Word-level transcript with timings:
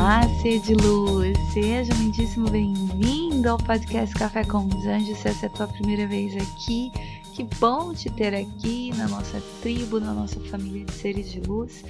Olá, 0.00 0.22
ser 0.40 0.60
de 0.60 0.72
luz! 0.72 1.36
Seja 1.52 1.94
muitíssimo 1.96 2.48
bem-vindo 2.48 3.46
ao 3.46 3.58
podcast 3.58 4.14
Café 4.14 4.42
com 4.44 4.64
os 4.64 4.86
Anjos. 4.86 5.18
Se 5.18 5.28
essa 5.28 5.44
é 5.44 5.48
a 5.50 5.52
tua 5.52 5.68
primeira 5.68 6.06
vez 6.06 6.34
aqui, 6.36 6.90
que 7.34 7.44
bom 7.60 7.92
te 7.92 8.08
ter 8.08 8.34
aqui 8.34 8.94
na 8.96 9.06
nossa 9.06 9.42
tribo, 9.60 10.00
na 10.00 10.14
nossa 10.14 10.40
família 10.40 10.86
de 10.86 10.92
seres 10.92 11.30
de 11.30 11.40
luz. 11.40 11.84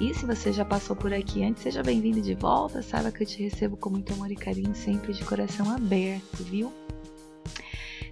E 0.00 0.14
se 0.14 0.24
você 0.24 0.54
já 0.54 0.64
passou 0.64 0.96
por 0.96 1.12
aqui 1.12 1.44
antes, 1.44 1.62
seja 1.62 1.82
bem-vindo 1.82 2.22
de 2.22 2.34
volta. 2.34 2.80
Saiba 2.80 3.12
que 3.12 3.24
eu 3.24 3.26
te 3.26 3.42
recebo 3.42 3.76
com 3.76 3.90
muito 3.90 4.10
amor 4.14 4.32
e 4.32 4.36
carinho, 4.36 4.74
sempre 4.74 5.12
de 5.12 5.22
coração 5.22 5.70
aberto, 5.70 6.42
viu? 6.42 6.72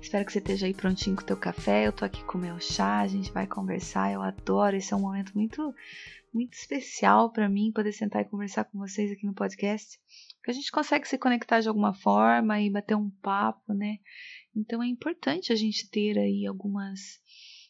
Espero 0.09 0.25
que 0.25 0.33
você 0.33 0.39
esteja 0.39 0.65
aí 0.65 0.73
prontinho 0.73 1.15
com 1.15 1.21
o 1.21 1.27
teu 1.27 1.37
café. 1.37 1.87
Eu 1.87 1.93
tô 1.93 2.03
aqui 2.03 2.25
com 2.25 2.39
o 2.39 2.41
meu 2.41 2.59
chá, 2.59 3.01
a 3.01 3.07
gente 3.07 3.31
vai 3.31 3.47
conversar. 3.47 4.11
Eu 4.11 4.23
adoro, 4.23 4.75
esse 4.75 4.95
é 4.95 4.97
um 4.97 5.01
momento 5.01 5.35
muito 5.35 5.75
muito 6.33 6.55
especial 6.55 7.31
para 7.31 7.47
mim 7.47 7.71
poder 7.71 7.93
sentar 7.93 8.23
e 8.23 8.25
conversar 8.25 8.65
com 8.65 8.79
vocês 8.79 9.13
aqui 9.13 9.27
no 9.27 9.35
podcast, 9.35 10.01
que 10.43 10.51
a 10.51 10.55
gente 10.55 10.73
consegue 10.73 11.07
se 11.07 11.19
conectar 11.19 11.61
de 11.61 11.69
alguma 11.69 11.93
forma 11.93 12.59
e 12.59 12.71
bater 12.71 12.97
um 12.97 13.11
papo, 13.21 13.75
né? 13.75 13.99
Então 14.57 14.83
é 14.83 14.87
importante 14.87 15.53
a 15.53 15.57
gente 15.57 15.91
ter 15.91 16.19
aí 16.19 16.47
algumas 16.47 16.99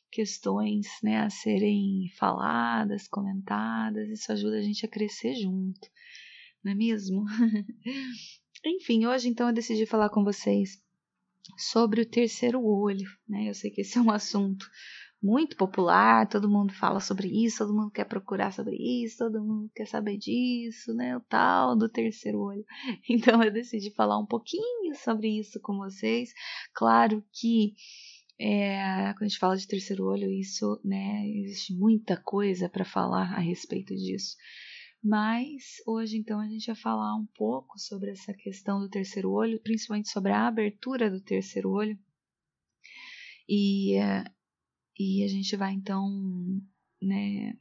questões, 0.09 0.87
né, 1.03 1.19
a 1.19 1.31
serem 1.31 2.09
faladas, 2.17 3.09
comentadas, 3.09 4.09
isso 4.11 4.31
ajuda 4.31 4.59
a 4.59 4.63
gente 4.63 4.87
a 4.87 4.89
crescer 4.89 5.35
junto, 5.35 5.89
não 6.63 6.71
é 6.71 6.75
mesmo? 6.77 7.25
Enfim, 8.65 9.07
hoje 9.07 9.29
então 9.29 9.49
eu 9.49 9.53
decidi 9.53 9.85
falar 9.87 10.09
com 10.09 10.23
vocês 10.23 10.81
sobre 11.57 12.03
o 12.03 12.09
terceiro 12.09 12.63
olho, 12.65 13.09
né? 13.29 13.49
Eu 13.49 13.55
sei 13.55 13.71
que 13.71 13.81
esse 13.81 13.99
é 13.99 14.01
um 14.01 14.11
assunto 14.11 14.67
muito 15.21 15.57
popular, 15.57 16.29
todo 16.29 16.49
mundo 16.49 16.73
fala 16.73 17.01
sobre 17.01 17.29
isso, 17.29 17.59
todo 17.59 17.75
mundo 17.75 17.91
quer 17.91 18.05
procurar 18.05 18.53
sobre 18.53 18.77
isso, 18.77 19.19
todo 19.19 19.45
mundo 19.45 19.71
quer 19.75 19.87
saber 19.87 20.17
disso, 20.17 20.95
né? 20.95 21.17
O 21.17 21.21
tal 21.21 21.77
do 21.77 21.89
terceiro 21.89 22.41
olho. 22.41 22.65
Então 23.11 23.43
eu 23.43 23.53
decidi 23.53 23.91
falar 23.95 24.19
um 24.19 24.27
pouquinho 24.27 24.95
sobre 24.95 25.29
isso 25.29 25.61
com 25.61 25.77
vocês. 25.77 26.31
Claro 26.73 27.25
que 27.33 27.75
é, 28.41 29.13
quando 29.15 29.23
a 29.23 29.29
gente 29.29 29.39
fala 29.39 29.57
de 29.57 29.67
terceiro 29.67 30.05
olho, 30.05 30.31
isso, 30.31 30.81
né? 30.85 31.29
Existe 31.29 31.75
muita 31.75 32.17
coisa 32.17 32.69
para 32.69 32.85
falar 32.85 33.35
a 33.35 33.41
respeito 33.41 33.95
disso. 33.97 34.37
Mas 35.03 35.77
hoje 35.87 36.17
então 36.17 36.41
a 36.41 36.49
gente 36.49 36.67
vai 36.67 36.77
falar 36.77 37.15
um 37.17 37.27
pouco 37.35 37.79
sobre 37.79 38.11
essa 38.11 38.35
questão 38.35 38.81
do 38.81 38.89
terceiro 38.89 39.31
olho, 39.31 39.61
principalmente 39.63 40.09
sobre 40.09 40.33
a 40.33 40.47
abertura 40.47 41.11
do 41.11 41.21
terceiro 41.21 41.71
olho. 41.71 41.99
E 43.49 43.95
é, 43.95 44.25
e 44.99 45.23
a 45.25 45.29
gente 45.29 45.57
vai 45.57 45.73
então, 45.73 46.11
né, 47.01 47.57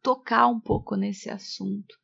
tocar 0.00 0.46
um 0.46 0.60
pouco 0.60 0.94
nesse 0.94 1.28
assunto 1.28 1.94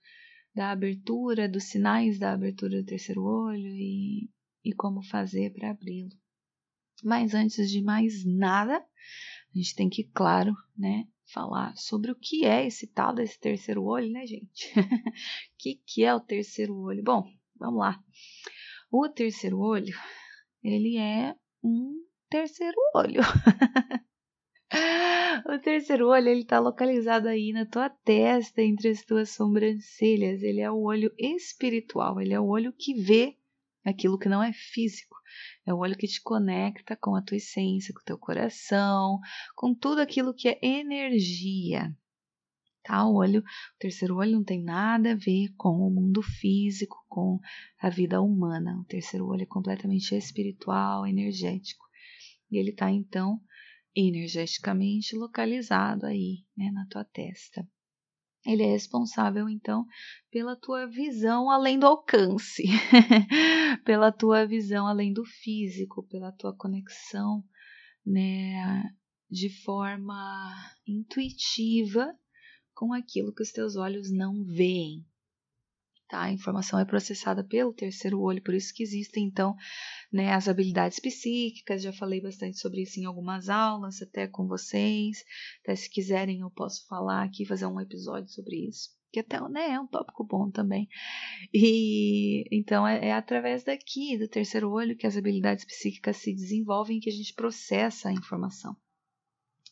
da 0.52 0.72
abertura, 0.72 1.48
dos 1.48 1.64
sinais 1.64 2.18
da 2.18 2.32
abertura 2.32 2.80
do 2.80 2.86
terceiro 2.86 3.22
olho 3.22 3.68
e, 3.68 4.28
e 4.64 4.72
como 4.74 5.02
fazer 5.02 5.52
para 5.52 5.70
abri-lo. 5.70 6.10
Mas 7.04 7.34
antes 7.34 7.70
de 7.70 7.82
mais 7.82 8.24
nada, 8.24 8.78
a 8.78 9.58
gente 9.58 9.74
tem 9.74 9.88
que, 9.88 10.04
claro, 10.04 10.52
né, 10.76 11.06
falar 11.26 11.76
sobre 11.76 12.10
o 12.10 12.16
que 12.16 12.44
é 12.44 12.66
esse 12.66 12.86
tal 12.86 13.14
desse 13.14 13.38
terceiro 13.38 13.84
olho, 13.84 14.10
né, 14.10 14.26
gente? 14.26 14.72
O 14.78 14.82
que, 15.58 15.80
que 15.86 16.04
é 16.04 16.14
o 16.14 16.20
terceiro 16.20 16.76
olho? 16.76 17.02
Bom, 17.02 17.26
vamos 17.56 17.80
lá. 17.80 17.98
O 18.90 19.08
terceiro 19.08 19.58
olho, 19.58 19.94
ele 20.62 20.96
é 20.98 21.34
um 21.62 22.04
terceiro 22.28 22.76
olho. 22.94 23.20
o 25.46 25.58
terceiro 25.58 26.08
olho 26.08 26.28
ele 26.28 26.42
está 26.42 26.58
localizado 26.58 27.28
aí 27.28 27.52
na 27.52 27.66
tua 27.66 27.88
testa, 27.88 28.62
entre 28.62 28.90
as 28.90 29.02
tuas 29.02 29.30
sobrancelhas. 29.30 30.42
Ele 30.42 30.60
é 30.60 30.70
o 30.70 30.82
olho 30.82 31.12
espiritual, 31.18 32.20
ele 32.20 32.34
é 32.34 32.40
o 32.40 32.46
olho 32.46 32.72
que 32.72 32.94
vê 32.94 33.36
aquilo 33.84 34.18
que 34.18 34.28
não 34.28 34.42
é 34.42 34.52
físico. 34.52 35.13
É 35.66 35.72
o 35.72 35.78
olho 35.78 35.96
que 35.96 36.06
te 36.06 36.20
conecta 36.22 36.96
com 36.96 37.16
a 37.16 37.22
tua 37.22 37.36
essência, 37.36 37.94
com 37.94 38.00
o 38.00 38.04
teu 38.04 38.18
coração, 38.18 39.18
com 39.56 39.74
tudo 39.74 40.00
aquilo 40.00 40.34
que 40.34 40.48
é 40.48 40.58
energia. 40.62 41.94
Tá? 42.82 43.06
O 43.06 43.14
olho, 43.14 43.40
o 43.40 43.78
terceiro 43.78 44.16
olho 44.16 44.32
não 44.32 44.44
tem 44.44 44.62
nada 44.62 45.12
a 45.12 45.16
ver 45.16 45.48
com 45.56 45.70
o 45.70 45.90
mundo 45.90 46.22
físico, 46.22 47.02
com 47.08 47.40
a 47.80 47.88
vida 47.88 48.20
humana. 48.20 48.78
O 48.78 48.84
terceiro 48.84 49.26
olho 49.26 49.42
é 49.42 49.46
completamente 49.46 50.14
espiritual, 50.14 51.06
energético. 51.06 51.84
E 52.50 52.58
ele 52.58 52.70
está 52.70 52.90
então 52.90 53.40
energeticamente 53.96 55.16
localizado 55.16 56.04
aí, 56.04 56.44
né, 56.54 56.70
na 56.72 56.86
tua 56.88 57.04
testa. 57.04 57.66
Ele 58.46 58.62
é 58.62 58.66
responsável 58.66 59.48
então 59.48 59.86
pela 60.30 60.54
tua 60.54 60.86
visão 60.86 61.50
além 61.50 61.78
do 61.78 61.86
alcance, 61.86 62.64
pela 63.84 64.12
tua 64.12 64.46
visão 64.46 64.86
além 64.86 65.12
do 65.12 65.24
físico, 65.24 66.06
pela 66.08 66.30
tua 66.30 66.54
conexão, 66.54 67.42
né, 68.04 68.90
de 69.30 69.48
forma 69.62 70.52
intuitiva 70.86 72.14
com 72.74 72.92
aquilo 72.92 73.32
que 73.32 73.42
os 73.42 73.50
teus 73.50 73.76
olhos 73.76 74.10
não 74.12 74.44
veem, 74.44 75.06
Tá? 76.14 76.22
A 76.22 76.32
informação 76.32 76.78
é 76.78 76.84
processada 76.84 77.42
pelo 77.42 77.72
terceiro 77.72 78.20
olho, 78.20 78.40
por 78.40 78.54
isso 78.54 78.72
que 78.72 78.84
existem 78.84 79.24
então 79.26 79.56
né, 80.12 80.32
as 80.32 80.46
habilidades 80.46 81.00
psíquicas. 81.00 81.82
Já 81.82 81.92
falei 81.92 82.20
bastante 82.20 82.56
sobre 82.56 82.82
isso 82.82 83.00
em 83.00 83.04
algumas 83.04 83.48
aulas, 83.48 84.00
até 84.00 84.28
com 84.28 84.46
vocês. 84.46 85.24
Até 85.62 85.74
se 85.74 85.90
quiserem, 85.90 86.38
eu 86.38 86.50
posso 86.50 86.86
falar 86.86 87.24
aqui, 87.24 87.44
fazer 87.44 87.66
um 87.66 87.80
episódio 87.80 88.28
sobre 88.28 88.68
isso. 88.68 88.90
Que 89.12 89.18
até 89.18 89.40
né, 89.48 89.72
é 89.72 89.80
um 89.80 89.88
tópico 89.88 90.22
bom 90.24 90.52
também. 90.52 90.88
E 91.52 92.44
então 92.56 92.86
é, 92.86 93.08
é 93.08 93.12
através 93.12 93.64
daqui, 93.64 94.16
do 94.16 94.28
terceiro 94.28 94.70
olho, 94.70 94.96
que 94.96 95.08
as 95.08 95.16
habilidades 95.16 95.64
psíquicas 95.64 96.18
se 96.18 96.32
desenvolvem, 96.32 97.00
que 97.00 97.10
a 97.10 97.12
gente 97.12 97.34
processa 97.34 98.08
a 98.08 98.12
informação 98.12 98.76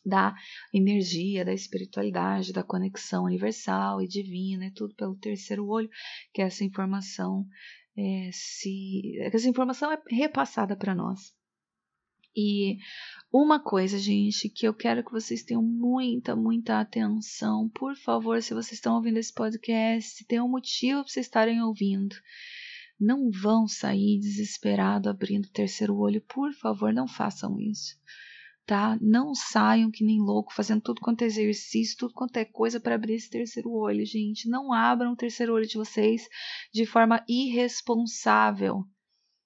da 0.05 0.35
energia, 0.73 1.45
da 1.45 1.53
espiritualidade, 1.53 2.51
da 2.51 2.63
conexão 2.63 3.23
universal 3.25 4.01
e 4.01 4.07
divina, 4.07 4.65
é 4.65 4.71
tudo 4.71 4.93
pelo 4.95 5.15
terceiro 5.15 5.65
olho 5.67 5.89
que 6.33 6.41
essa 6.41 6.63
informação 6.63 7.45
é, 7.97 8.29
se 8.31 9.17
essa 9.21 9.47
informação 9.47 9.91
é 9.91 9.99
repassada 10.09 10.75
para 10.75 10.95
nós. 10.95 11.33
E 12.35 12.77
uma 13.31 13.59
coisa, 13.59 13.99
gente, 13.99 14.49
que 14.49 14.67
eu 14.67 14.73
quero 14.73 15.05
que 15.05 15.11
vocês 15.11 15.43
tenham 15.43 15.61
muita, 15.61 16.35
muita 16.35 16.79
atenção. 16.79 17.69
Por 17.69 17.95
favor, 17.95 18.41
se 18.41 18.55
vocês 18.55 18.73
estão 18.73 18.95
ouvindo 18.95 19.17
esse 19.17 19.31
podcast, 19.31 20.25
tem 20.25 20.41
um 20.41 20.49
motivo 20.49 21.01
para 21.01 21.09
vocês 21.09 21.27
estarem 21.27 21.61
ouvindo. 21.61 22.15
Não 22.99 23.29
vão 23.29 23.67
sair 23.67 24.19
desesperado 24.19 25.09
abrindo 25.09 25.45
o 25.45 25.51
terceiro 25.51 25.95
olho. 25.95 26.21
Por 26.21 26.51
favor, 26.53 26.91
não 26.91 27.07
façam 27.07 27.59
isso 27.59 27.95
tá? 28.65 28.97
Não 29.01 29.33
saiam 29.33 29.91
que 29.91 30.03
nem 30.03 30.19
louco 30.19 30.53
fazendo 30.53 30.81
tudo 30.81 31.01
quanto 31.01 31.23
é 31.23 31.25
exercício, 31.25 31.97
tudo 31.97 32.13
quanto 32.13 32.37
é 32.37 32.45
coisa 32.45 32.79
para 32.79 32.95
abrir 32.95 33.15
esse 33.15 33.29
terceiro 33.29 33.71
olho, 33.71 34.05
gente. 34.05 34.49
Não 34.49 34.73
abram 34.73 35.13
o 35.13 35.17
terceiro 35.17 35.53
olho 35.53 35.67
de 35.67 35.77
vocês 35.77 36.27
de 36.73 36.85
forma 36.85 37.23
irresponsável. 37.27 38.85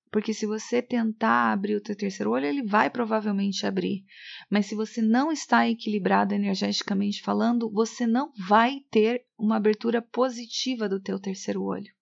Porque 0.10 0.34
se 0.34 0.46
você 0.46 0.82
tentar 0.82 1.52
abrir 1.52 1.76
o 1.76 1.82
teu 1.82 1.96
terceiro 1.96 2.32
olho, 2.32 2.46
ele 2.46 2.64
vai 2.64 2.90
provavelmente 2.90 3.66
abrir. 3.66 4.06
Mas 4.50 4.68
se 4.68 4.76
você 4.76 5.02
não 5.02 5.32
está 5.32 5.68
equilibrado 5.68 6.34
energeticamente 6.34 7.22
falando, 7.22 7.70
você 7.70 8.08
não 8.08 8.32
vai 8.48 8.80
ter 8.90 9.26
uma 9.38 9.58
abertura 9.58 10.02
positiva 10.02 10.88
do 10.88 11.02
teu 11.02 11.20
terceiro 11.20 11.62
olho. 11.62 11.97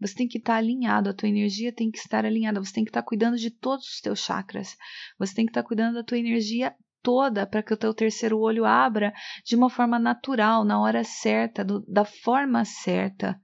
Você 0.00 0.14
tem 0.14 0.28
que 0.28 0.38
estar 0.38 0.56
alinhado, 0.56 1.08
a 1.08 1.14
tua 1.14 1.28
energia 1.28 1.72
tem 1.72 1.90
que 1.90 1.98
estar 1.98 2.24
alinhada, 2.24 2.62
você 2.62 2.72
tem 2.72 2.84
que 2.84 2.90
estar 2.90 3.02
cuidando 3.02 3.36
de 3.36 3.50
todos 3.50 3.86
os 3.86 4.00
teus 4.00 4.20
chakras. 4.20 4.76
Você 5.18 5.34
tem 5.34 5.46
que 5.46 5.50
estar 5.50 5.62
cuidando 5.62 5.94
da 5.94 6.04
tua 6.04 6.18
energia 6.18 6.74
toda 7.02 7.46
para 7.46 7.62
que 7.62 7.72
o 7.72 7.76
teu 7.76 7.94
terceiro 7.94 8.38
olho 8.38 8.64
abra 8.64 9.12
de 9.44 9.54
uma 9.54 9.70
forma 9.70 9.98
natural, 9.98 10.64
na 10.64 10.80
hora 10.80 11.04
certa, 11.04 11.64
do, 11.64 11.84
da 11.86 12.04
forma 12.04 12.64
certa. 12.64 13.40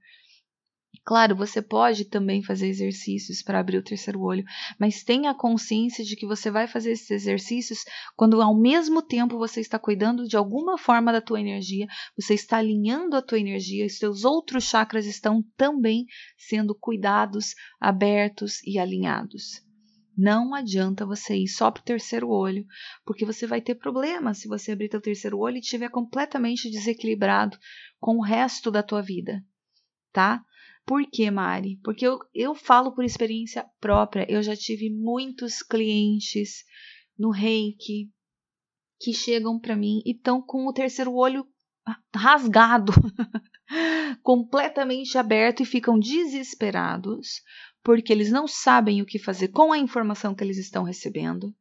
Claro, 1.05 1.35
você 1.35 1.61
pode 1.61 2.05
também 2.05 2.41
fazer 2.41 2.67
exercícios 2.67 3.43
para 3.43 3.59
abrir 3.59 3.77
o 3.77 3.83
terceiro 3.83 4.21
olho, 4.21 4.45
mas 4.79 5.03
tenha 5.03 5.33
consciência 5.33 6.01
de 6.01 6.15
que 6.15 6.25
você 6.25 6.49
vai 6.49 6.65
fazer 6.65 6.91
esses 6.91 7.11
exercícios 7.11 7.79
quando 8.15 8.41
ao 8.41 8.57
mesmo 8.57 9.01
tempo 9.01 9.37
você 9.37 9.59
está 9.59 9.77
cuidando 9.77 10.25
de 10.25 10.37
alguma 10.37 10.77
forma 10.77 11.11
da 11.11 11.19
tua 11.19 11.41
energia, 11.41 11.87
você 12.15 12.35
está 12.35 12.57
alinhando 12.57 13.17
a 13.17 13.21
tua 13.21 13.37
energia, 13.37 13.85
os 13.85 13.97
seus 13.97 14.23
outros 14.23 14.63
chakras 14.63 15.05
estão 15.05 15.43
também 15.57 16.05
sendo 16.37 16.73
cuidados, 16.73 17.53
abertos 17.81 18.63
e 18.63 18.79
alinhados. 18.79 19.61
Não 20.17 20.53
adianta 20.53 21.05
você 21.05 21.35
ir 21.35 21.49
só 21.49 21.69
para 21.69 21.81
o 21.81 21.85
terceiro 21.85 22.29
olho, 22.29 22.65
porque 23.03 23.25
você 23.25 23.45
vai 23.45 23.59
ter 23.59 23.75
problema 23.75 24.33
se 24.33 24.47
você 24.47 24.71
abrir 24.71 24.87
teu 24.87 25.01
terceiro 25.01 25.37
olho 25.37 25.57
e 25.57 25.59
estiver 25.59 25.89
completamente 25.89 26.71
desequilibrado 26.71 27.57
com 27.99 28.19
o 28.19 28.23
resto 28.23 28.71
da 28.71 28.81
tua 28.81 29.01
vida, 29.01 29.43
tá? 30.13 30.41
Por 30.85 31.05
que, 31.09 31.29
Mari? 31.31 31.79
Porque 31.83 32.05
eu, 32.05 32.19
eu 32.33 32.53
falo 32.53 32.93
por 32.93 33.05
experiência 33.05 33.65
própria. 33.79 34.25
Eu 34.29 34.43
já 34.43 34.55
tive 34.55 34.89
muitos 34.89 35.61
clientes 35.61 36.63
no 37.17 37.31
reiki 37.31 38.09
que 38.99 39.13
chegam 39.13 39.59
para 39.59 39.75
mim 39.75 40.01
e 40.05 40.11
estão 40.11 40.41
com 40.41 40.67
o 40.67 40.73
terceiro 40.73 41.13
olho 41.13 41.45
rasgado, 42.15 42.93
completamente 44.23 45.17
aberto 45.17 45.61
e 45.61 45.65
ficam 45.65 45.99
desesperados 45.99 47.41
porque 47.83 48.13
eles 48.13 48.31
não 48.31 48.47
sabem 48.47 49.01
o 49.01 49.05
que 49.05 49.19
fazer 49.19 49.49
com 49.49 49.73
a 49.73 49.77
informação 49.77 50.33
que 50.33 50.43
eles 50.43 50.57
estão 50.57 50.83
recebendo. 50.83 51.53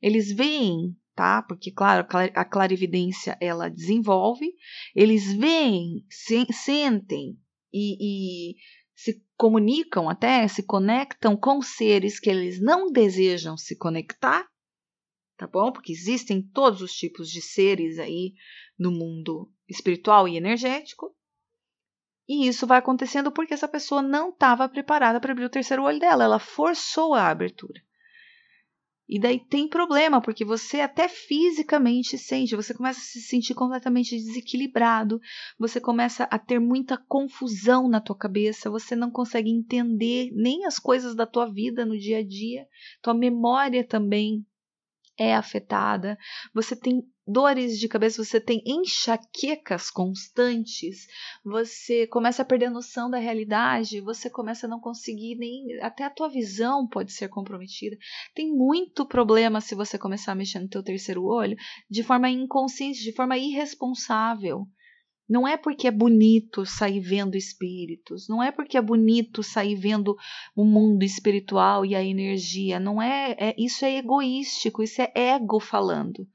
Eles 0.00 0.32
veem, 0.32 0.96
tá? 1.14 1.42
Porque 1.42 1.72
claro, 1.72 2.06
a 2.34 2.44
clarividência 2.44 3.36
ela 3.40 3.68
desenvolve. 3.68 4.46
Eles 4.94 5.34
veem, 5.34 6.06
se, 6.08 6.46
sentem 6.52 7.36
e, 7.74 8.52
e 8.52 8.56
se 8.94 9.20
comunicam 9.36 10.08
até, 10.08 10.46
se 10.46 10.62
conectam 10.62 11.36
com 11.36 11.60
seres 11.60 12.20
que 12.20 12.30
eles 12.30 12.60
não 12.60 12.90
desejam 12.90 13.56
se 13.56 13.76
conectar, 13.76 14.48
tá 15.36 15.46
bom? 15.48 15.72
Porque 15.72 15.92
existem 15.92 16.40
todos 16.40 16.80
os 16.80 16.92
tipos 16.92 17.28
de 17.28 17.42
seres 17.42 17.98
aí 17.98 18.34
no 18.78 18.92
mundo 18.92 19.50
espiritual 19.68 20.28
e 20.28 20.36
energético. 20.36 21.14
E 22.28 22.46
isso 22.46 22.66
vai 22.66 22.78
acontecendo 22.78 23.32
porque 23.32 23.52
essa 23.52 23.68
pessoa 23.68 24.00
não 24.00 24.30
estava 24.30 24.68
preparada 24.68 25.20
para 25.20 25.32
abrir 25.32 25.44
o 25.44 25.50
terceiro 25.50 25.82
olho 25.82 25.98
dela, 25.98 26.24
ela 26.24 26.38
forçou 26.38 27.12
a 27.12 27.28
abertura. 27.28 27.82
E 29.08 29.20
daí 29.20 29.38
tem 29.38 29.68
problema, 29.68 30.20
porque 30.20 30.44
você 30.44 30.80
até 30.80 31.08
fisicamente 31.08 32.16
sente, 32.16 32.56
você 32.56 32.72
começa 32.72 33.00
a 33.00 33.02
se 33.02 33.20
sentir 33.20 33.54
completamente 33.54 34.16
desequilibrado, 34.16 35.20
você 35.58 35.78
começa 35.78 36.24
a 36.24 36.38
ter 36.38 36.58
muita 36.58 36.96
confusão 36.96 37.86
na 37.86 38.00
tua 38.00 38.16
cabeça, 38.16 38.70
você 38.70 38.96
não 38.96 39.10
consegue 39.10 39.50
entender 39.50 40.30
nem 40.32 40.64
as 40.64 40.78
coisas 40.78 41.14
da 41.14 41.26
tua 41.26 41.52
vida 41.52 41.84
no 41.84 41.98
dia 41.98 42.18
a 42.18 42.26
dia, 42.26 42.66
tua 43.02 43.12
memória 43.12 43.86
também 43.86 44.42
é 45.18 45.34
afetada, 45.34 46.18
você 46.52 46.74
tem 46.74 47.02
dores 47.26 47.78
de 47.78 47.88
cabeça, 47.88 48.22
você 48.22 48.38
tem 48.38 48.62
enxaquecas 48.66 49.90
constantes, 49.90 51.06
você 51.42 52.06
começa 52.06 52.42
a 52.42 52.44
perder 52.44 52.66
a 52.66 52.70
noção 52.70 53.08
da 53.08 53.18
realidade, 53.18 54.00
você 54.00 54.28
começa 54.28 54.66
a 54.66 54.68
não 54.68 54.78
conseguir 54.78 55.36
nem 55.36 55.80
até 55.80 56.04
a 56.04 56.10
tua 56.10 56.28
visão 56.28 56.86
pode 56.86 57.12
ser 57.12 57.28
comprometida. 57.28 57.96
Tem 58.34 58.52
muito 58.52 59.06
problema 59.06 59.60
se 59.60 59.74
você 59.74 59.98
começar 59.98 60.32
a 60.32 60.34
mexer 60.36 60.60
no 60.60 60.68
teu 60.68 60.82
terceiro 60.82 61.24
olho 61.24 61.56
de 61.88 62.02
forma 62.02 62.28
inconsciente, 62.28 63.02
de 63.02 63.12
forma 63.12 63.38
irresponsável. 63.38 64.66
Não 65.26 65.48
é 65.48 65.56
porque 65.56 65.88
é 65.88 65.90
bonito 65.90 66.66
sair 66.66 67.00
vendo 67.00 67.34
espíritos, 67.34 68.28
não 68.28 68.42
é 68.42 68.52
porque 68.52 68.76
é 68.76 68.82
bonito 68.82 69.42
sair 69.42 69.74
vendo 69.74 70.14
o 70.54 70.66
mundo 70.66 71.02
espiritual 71.02 71.86
e 71.86 71.94
a 71.94 72.04
energia, 72.04 72.78
não 72.78 73.00
é, 73.00 73.34
é 73.38 73.54
isso 73.56 73.86
é 73.86 73.96
egoístico, 73.96 74.82
isso 74.82 75.00
é 75.00 75.10
ego 75.14 75.58
falando 75.58 76.28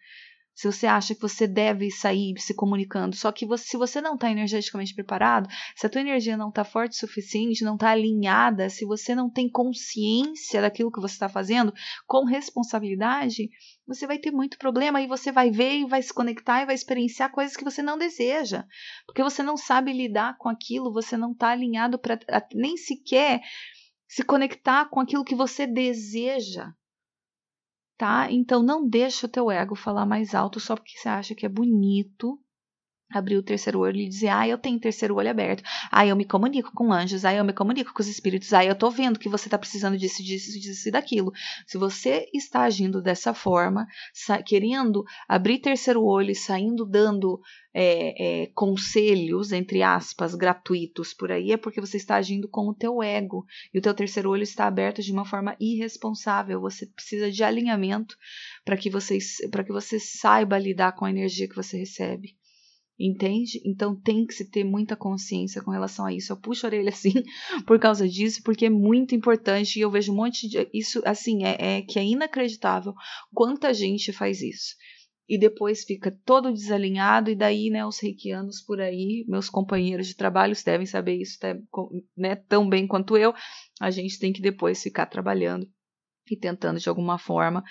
se 0.59 0.67
você 0.67 0.87
acha 0.87 1.15
que 1.15 1.21
você 1.21 1.47
deve 1.47 1.89
sair 1.89 2.33
se 2.37 2.53
comunicando, 2.53 3.15
só 3.15 3.31
que 3.31 3.45
você, 3.45 3.63
se 3.63 3.77
você 3.77 4.01
não 4.01 4.15
está 4.15 4.29
energeticamente 4.29 4.93
preparado, 4.93 5.47
se 5.73 5.85
a 5.85 5.89
tua 5.89 6.01
energia 6.01 6.35
não 6.35 6.49
está 6.49 6.65
forte 6.65 6.91
o 6.91 6.99
suficiente, 6.99 7.63
não 7.63 7.75
está 7.75 7.91
alinhada, 7.91 8.69
se 8.69 8.83
você 8.85 9.15
não 9.15 9.29
tem 9.29 9.49
consciência 9.49 10.59
daquilo 10.59 10.91
que 10.91 10.99
você 10.99 11.13
está 11.13 11.29
fazendo 11.29 11.73
com 12.05 12.25
responsabilidade, 12.25 13.49
você 13.87 14.05
vai 14.05 14.19
ter 14.19 14.31
muito 14.31 14.57
problema 14.57 15.01
e 15.01 15.07
você 15.07 15.31
vai 15.31 15.49
ver 15.49 15.77
e 15.77 15.87
vai 15.87 16.01
se 16.01 16.13
conectar 16.13 16.61
e 16.61 16.65
vai 16.65 16.75
experienciar 16.75 17.31
coisas 17.31 17.55
que 17.55 17.63
você 17.63 17.81
não 17.81 17.97
deseja, 17.97 18.65
porque 19.05 19.23
você 19.23 19.41
não 19.41 19.55
sabe 19.55 19.93
lidar 19.93 20.35
com 20.37 20.49
aquilo, 20.49 20.91
você 20.91 21.15
não 21.15 21.31
está 21.31 21.51
alinhado 21.51 21.97
para 21.97 22.19
nem 22.53 22.75
sequer 22.75 23.39
se 24.09 24.25
conectar 24.25 24.89
com 24.89 24.99
aquilo 24.99 25.23
que 25.23 25.35
você 25.35 25.65
deseja 25.65 26.73
tá? 27.99 28.31
Então 28.31 28.63
não 28.63 28.87
deixa 28.87 29.27
o 29.27 29.29
teu 29.29 29.51
ego 29.51 29.75
falar 29.75 30.05
mais 30.05 30.33
alto 30.33 30.57
só 30.57 30.73
porque 30.73 30.97
você 30.97 31.09
acha 31.09 31.35
que 31.35 31.45
é 31.45 31.49
bonito 31.49 32.39
abrir 33.11 33.37
o 33.37 33.43
terceiro 33.43 33.79
olho 33.79 33.97
e 33.97 34.07
dizer, 34.07 34.27
ah, 34.27 34.47
eu 34.47 34.57
tenho 34.57 34.79
terceiro 34.79 35.15
olho 35.15 35.29
aberto, 35.29 35.63
ah, 35.91 36.05
eu 36.05 36.15
me 36.15 36.25
comunico 36.25 36.71
com 36.73 36.93
anjos, 36.93 37.25
ah, 37.25 37.33
eu 37.33 37.43
me 37.43 37.53
comunico 37.53 37.93
com 37.93 38.01
os 38.01 38.07
espíritos, 38.07 38.53
ah, 38.53 38.63
eu 38.63 38.75
tô 38.75 38.89
vendo 38.89 39.17
que 39.17 39.27
você 39.27 39.49
tá 39.49 39.57
precisando 39.57 39.97
disso, 39.97 40.23
disso, 40.23 40.59
disso 40.59 40.87
e 40.87 40.91
daquilo. 40.91 41.31
Se 41.65 41.77
você 41.77 42.29
está 42.33 42.61
agindo 42.61 43.01
dessa 43.01 43.33
forma, 43.33 43.87
querendo 44.45 45.03
abrir 45.27 45.59
terceiro 45.59 46.03
olho 46.03 46.31
e 46.31 46.35
saindo 46.35 46.85
dando 46.85 47.39
é, 47.73 48.43
é, 48.43 48.47
conselhos, 48.47 49.51
entre 49.51 49.83
aspas, 49.83 50.35
gratuitos 50.35 51.13
por 51.13 51.31
aí, 51.31 51.51
é 51.51 51.57
porque 51.57 51.81
você 51.81 51.97
está 51.97 52.15
agindo 52.15 52.47
com 52.47 52.67
o 52.67 52.73
teu 52.73 53.01
ego 53.01 53.45
e 53.73 53.79
o 53.79 53.81
teu 53.81 53.93
terceiro 53.93 54.29
olho 54.29 54.43
está 54.43 54.65
aberto 54.65 55.01
de 55.01 55.11
uma 55.11 55.25
forma 55.25 55.55
irresponsável. 55.59 56.61
Você 56.61 56.85
precisa 56.87 57.31
de 57.31 57.43
alinhamento 57.43 58.15
para 58.65 58.77
que, 58.77 58.89
que 58.89 59.71
você 59.71 59.99
saiba 59.99 60.57
lidar 60.57 60.93
com 60.93 61.05
a 61.05 61.09
energia 61.09 61.47
que 61.47 61.55
você 61.55 61.77
recebe. 61.77 62.38
Entende? 62.99 63.61
Então 63.65 63.95
tem 63.95 64.25
que 64.25 64.33
se 64.33 64.49
ter 64.49 64.65
muita 64.65 64.93
consciência 64.93 65.61
com 65.61 65.71
relação 65.71 66.05
a 66.05 66.13
isso. 66.13 66.33
Eu 66.33 66.37
puxo 66.37 66.65
a 66.65 66.69
orelha 66.69 66.89
assim 66.91 67.13
por 67.65 67.79
causa 67.79 68.07
disso, 68.07 68.41
porque 68.43 68.65
é 68.65 68.69
muito 68.69 69.15
importante 69.15 69.77
e 69.77 69.81
eu 69.81 69.89
vejo 69.89 70.11
um 70.11 70.15
monte 70.15 70.49
de. 70.49 70.67
Isso, 70.73 71.01
assim, 71.05 71.45
é, 71.45 71.77
é 71.77 71.81
que 71.81 71.97
é 71.97 72.03
inacreditável 72.03 72.93
quanta 73.33 73.73
gente 73.73 74.11
faz 74.11 74.41
isso. 74.41 74.75
E 75.29 75.37
depois 75.37 75.83
fica 75.83 76.11
todo 76.25 76.51
desalinhado, 76.51 77.29
e 77.29 77.35
daí, 77.35 77.69
né, 77.69 77.85
os 77.85 77.99
reikianos 77.99 78.61
por 78.61 78.81
aí, 78.81 79.23
meus 79.27 79.47
companheiros 79.47 80.07
de 80.07 80.15
trabalho 80.15 80.55
devem 80.65 80.87
saber 80.87 81.21
isso 81.21 81.37
né, 82.17 82.35
tão 82.35 82.67
bem 82.67 82.87
quanto 82.87 83.15
eu. 83.15 83.31
A 83.79 83.91
gente 83.91 84.17
tem 84.17 84.33
que 84.33 84.41
depois 84.41 84.81
ficar 84.81 85.05
trabalhando 85.05 85.69
e 86.31 86.35
tentando 86.35 86.79
de 86.79 86.89
alguma 86.89 87.17
forma 87.17 87.63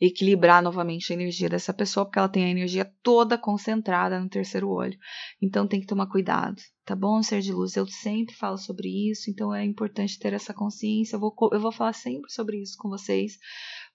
equilibrar 0.00 0.62
novamente 0.62 1.12
a 1.12 1.14
energia 1.14 1.48
dessa 1.48 1.74
pessoa, 1.74 2.06
porque 2.06 2.18
ela 2.18 2.28
tem 2.28 2.44
a 2.44 2.50
energia 2.50 2.84
toda 3.02 3.36
concentrada 3.36 4.20
no 4.20 4.28
terceiro 4.28 4.68
olho. 4.68 4.96
Então 5.42 5.66
tem 5.66 5.80
que 5.80 5.86
tomar 5.86 6.06
cuidado, 6.06 6.60
tá 6.84 6.94
bom, 6.94 7.22
ser 7.22 7.40
de 7.40 7.52
luz? 7.52 7.76
Eu 7.76 7.86
sempre 7.86 8.34
falo 8.34 8.56
sobre 8.56 9.10
isso, 9.10 9.30
então 9.30 9.54
é 9.54 9.64
importante 9.64 10.18
ter 10.18 10.32
essa 10.32 10.54
consciência. 10.54 11.16
Eu 11.16 11.20
vou, 11.20 11.34
eu 11.52 11.60
vou 11.60 11.72
falar 11.72 11.92
sempre 11.92 12.30
sobre 12.30 12.62
isso 12.62 12.76
com 12.78 12.88
vocês, 12.88 13.38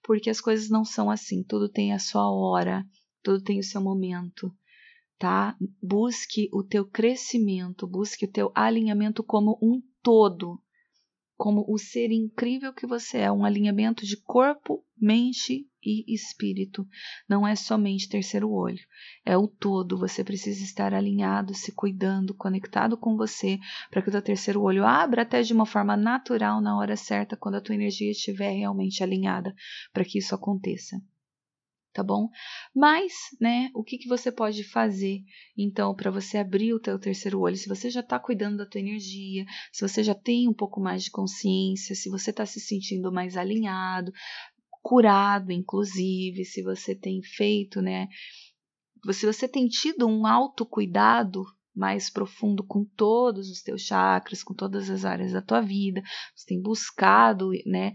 porque 0.02 0.28
as 0.28 0.40
coisas 0.40 0.68
não 0.68 0.84
são 0.84 1.10
assim, 1.10 1.42
tudo 1.42 1.68
tem 1.68 1.92
a 1.92 1.98
sua 1.98 2.30
hora, 2.30 2.84
tudo 3.22 3.42
tem 3.42 3.58
o 3.58 3.64
seu 3.64 3.80
momento. 3.80 4.52
Tá? 5.18 5.56
Busque 5.82 6.50
o 6.52 6.62
teu 6.62 6.84
crescimento, 6.84 7.86
busque 7.86 8.26
o 8.26 8.30
teu 8.30 8.52
alinhamento 8.54 9.22
como 9.22 9.58
um 9.62 9.80
todo, 10.02 10.60
como 11.44 11.62
o 11.68 11.76
ser 11.76 12.10
incrível 12.10 12.72
que 12.72 12.86
você 12.86 13.18
é, 13.18 13.30
um 13.30 13.44
alinhamento 13.44 14.06
de 14.06 14.16
corpo, 14.16 14.82
mente 14.98 15.68
e 15.84 16.14
espírito. 16.14 16.88
Não 17.28 17.46
é 17.46 17.54
somente 17.54 18.08
terceiro 18.08 18.50
olho, 18.50 18.80
é 19.26 19.36
o 19.36 19.46
todo. 19.46 19.98
Você 19.98 20.24
precisa 20.24 20.64
estar 20.64 20.94
alinhado, 20.94 21.52
se 21.52 21.70
cuidando, 21.70 22.34
conectado 22.34 22.96
com 22.96 23.14
você, 23.14 23.58
para 23.90 24.00
que 24.00 24.08
o 24.08 24.12
teu 24.12 24.22
terceiro 24.22 24.62
olho 24.62 24.86
abra 24.86 25.20
até 25.20 25.42
de 25.42 25.52
uma 25.52 25.66
forma 25.66 25.98
natural 25.98 26.62
na 26.62 26.78
hora 26.78 26.96
certa, 26.96 27.36
quando 27.36 27.56
a 27.56 27.60
tua 27.60 27.74
energia 27.74 28.10
estiver 28.10 28.52
realmente 28.52 29.02
alinhada, 29.02 29.54
para 29.92 30.02
que 30.02 30.16
isso 30.16 30.34
aconteça 30.34 30.98
tá 31.94 32.02
bom? 32.02 32.28
Mas, 32.74 33.12
né, 33.40 33.70
o 33.72 33.84
que, 33.84 33.96
que 33.96 34.08
você 34.08 34.30
pode 34.30 34.64
fazer, 34.64 35.22
então, 35.56 35.94
para 35.94 36.10
você 36.10 36.38
abrir 36.38 36.74
o 36.74 36.80
teu 36.80 36.98
terceiro 36.98 37.38
olho? 37.40 37.56
Se 37.56 37.68
você 37.68 37.88
já 37.88 38.00
está 38.00 38.18
cuidando 38.18 38.58
da 38.58 38.66
tua 38.66 38.80
energia, 38.80 39.46
se 39.72 39.88
você 39.88 40.02
já 40.02 40.14
tem 40.14 40.48
um 40.48 40.52
pouco 40.52 40.80
mais 40.80 41.04
de 41.04 41.10
consciência, 41.10 41.94
se 41.94 42.10
você 42.10 42.30
está 42.30 42.44
se 42.44 42.60
sentindo 42.60 43.12
mais 43.12 43.36
alinhado, 43.36 44.12
curado, 44.82 45.52
inclusive, 45.52 46.44
se 46.44 46.62
você 46.62 46.94
tem 46.94 47.22
feito, 47.22 47.80
né, 47.80 48.08
se 49.12 49.24
você 49.24 49.46
tem 49.46 49.68
tido 49.68 50.06
um 50.06 50.26
autocuidado, 50.26 51.44
mais 51.74 52.08
profundo 52.08 52.64
com 52.64 52.84
todos 52.84 53.50
os 53.50 53.60
teus 53.60 53.82
chakras, 53.82 54.44
com 54.44 54.54
todas 54.54 54.88
as 54.88 55.04
áreas 55.04 55.32
da 55.32 55.42
tua 55.42 55.60
vida. 55.60 56.00
Você 56.34 56.46
tem 56.46 56.62
buscado, 56.62 57.50
né, 57.66 57.92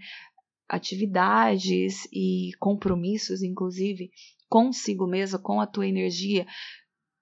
atividades 0.69 2.07
e 2.13 2.51
compromissos, 2.59 3.41
inclusive, 3.41 4.11
consigo 4.47 5.07
mesmo, 5.07 5.39
com 5.39 5.59
a 5.59 5.67
tua 5.67 5.87
energia, 5.87 6.45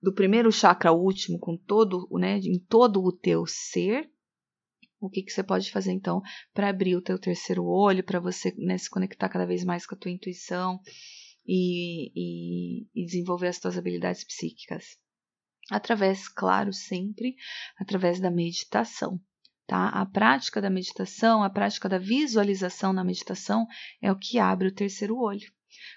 do 0.01 0.13
primeiro 0.13 0.51
chakra 0.51 0.89
ao 0.89 1.01
último, 1.01 1.39
com 1.39 1.57
todo, 1.57 2.07
né, 2.19 2.37
em 2.37 2.59
todo 2.59 3.01
o 3.01 3.11
teu 3.11 3.45
ser. 3.47 4.11
O 4.99 5.09
que, 5.09 5.21
que 5.21 5.31
você 5.31 5.43
pode 5.43 5.71
fazer 5.71 5.91
então 5.91 6.21
para 6.53 6.69
abrir 6.69 6.95
o 6.95 7.01
teu 7.01 7.19
terceiro 7.19 7.65
olho, 7.65 8.03
para 8.03 8.19
você 8.19 8.53
né, 8.57 8.77
se 8.77 8.89
conectar 8.89 9.29
cada 9.29 9.45
vez 9.45 9.63
mais 9.63 9.85
com 9.85 9.95
a 9.95 9.97
tua 9.97 10.11
intuição 10.11 10.79
e, 11.45 12.11
e, 12.15 12.87
e 12.95 13.05
desenvolver 13.05 13.47
as 13.47 13.59
tuas 13.59 13.77
habilidades 13.77 14.23
psíquicas? 14.23 14.97
Através, 15.69 16.27
claro, 16.27 16.73
sempre 16.73 17.35
através 17.77 18.19
da 18.19 18.31
meditação. 18.31 19.19
Tá? 19.67 19.89
A 19.89 20.05
prática 20.05 20.61
da 20.61 20.69
meditação, 20.69 21.43
a 21.43 21.49
prática 21.49 21.89
da 21.89 21.97
visualização 21.97 22.93
na 22.93 23.03
meditação 23.03 23.67
é 24.01 24.09
o 24.09 24.17
que 24.17 24.39
abre 24.39 24.69
o 24.69 24.73
terceiro 24.73 25.17
olho. 25.17 25.51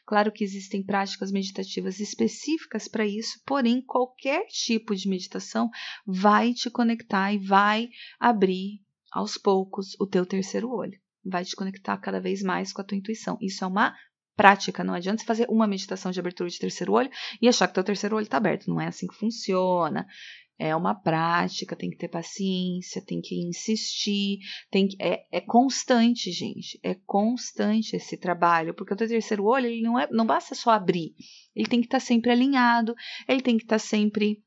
Claro 0.04 0.32
que 0.32 0.42
existem 0.42 0.82
práticas 0.82 1.30
meditativas 1.30 2.00
específicas 2.00 2.88
para 2.88 3.06
isso, 3.06 3.40
porém, 3.46 3.80
qualquer 3.80 4.44
tipo 4.46 4.94
de 4.94 5.08
meditação 5.08 5.70
vai 6.04 6.52
te 6.52 6.68
conectar 6.68 7.32
e 7.32 7.38
vai 7.38 7.88
abrir 8.18 8.80
aos 9.12 9.38
poucos 9.38 9.94
o 10.00 10.06
teu 10.06 10.26
terceiro 10.26 10.68
olho. 10.68 10.98
Vai 11.24 11.44
te 11.44 11.54
conectar 11.54 11.96
cada 11.98 12.20
vez 12.20 12.42
mais 12.42 12.72
com 12.72 12.80
a 12.80 12.84
tua 12.84 12.98
intuição. 12.98 13.38
Isso 13.40 13.62
é 13.62 13.66
uma 13.68 13.94
prática. 14.34 14.82
Não 14.82 14.94
adianta 14.94 15.20
você 15.20 15.26
fazer 15.26 15.46
uma 15.48 15.66
meditação 15.66 16.10
de 16.10 16.18
abertura 16.18 16.50
de 16.50 16.58
terceiro 16.58 16.92
olho 16.92 17.10
e 17.40 17.46
achar 17.46 17.68
que 17.68 17.74
teu 17.74 17.84
terceiro 17.84 18.16
olho 18.16 18.24
está 18.24 18.38
aberto. 18.38 18.68
Não 18.68 18.80
é 18.80 18.88
assim 18.88 19.06
que 19.06 19.14
funciona 19.14 20.06
é 20.60 20.76
uma 20.76 20.94
prática, 20.94 21.74
tem 21.74 21.88
que 21.88 21.96
ter 21.96 22.08
paciência, 22.08 23.02
tem 23.02 23.18
que 23.22 23.34
insistir, 23.34 24.40
tem 24.70 24.86
que, 24.86 24.96
é, 25.00 25.24
é 25.32 25.40
constante, 25.40 26.30
gente, 26.30 26.78
é 26.82 26.94
constante 27.06 27.96
esse 27.96 28.18
trabalho, 28.18 28.74
porque 28.74 28.92
o 28.92 28.96
teu 28.96 29.08
terceiro 29.08 29.46
olho 29.46 29.66
ele 29.66 29.80
não, 29.80 29.98
é, 29.98 30.06
não 30.10 30.26
basta 30.26 30.54
só 30.54 30.72
abrir, 30.72 31.14
ele 31.56 31.66
tem 31.66 31.80
que 31.80 31.86
estar 31.86 31.98
tá 31.98 32.04
sempre 32.04 32.30
alinhado, 32.30 32.94
ele 33.26 33.40
tem 33.40 33.56
que 33.56 33.64
estar 33.64 33.76
tá 33.76 33.78
sempre 33.78 34.44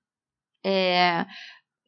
é, 0.63 1.25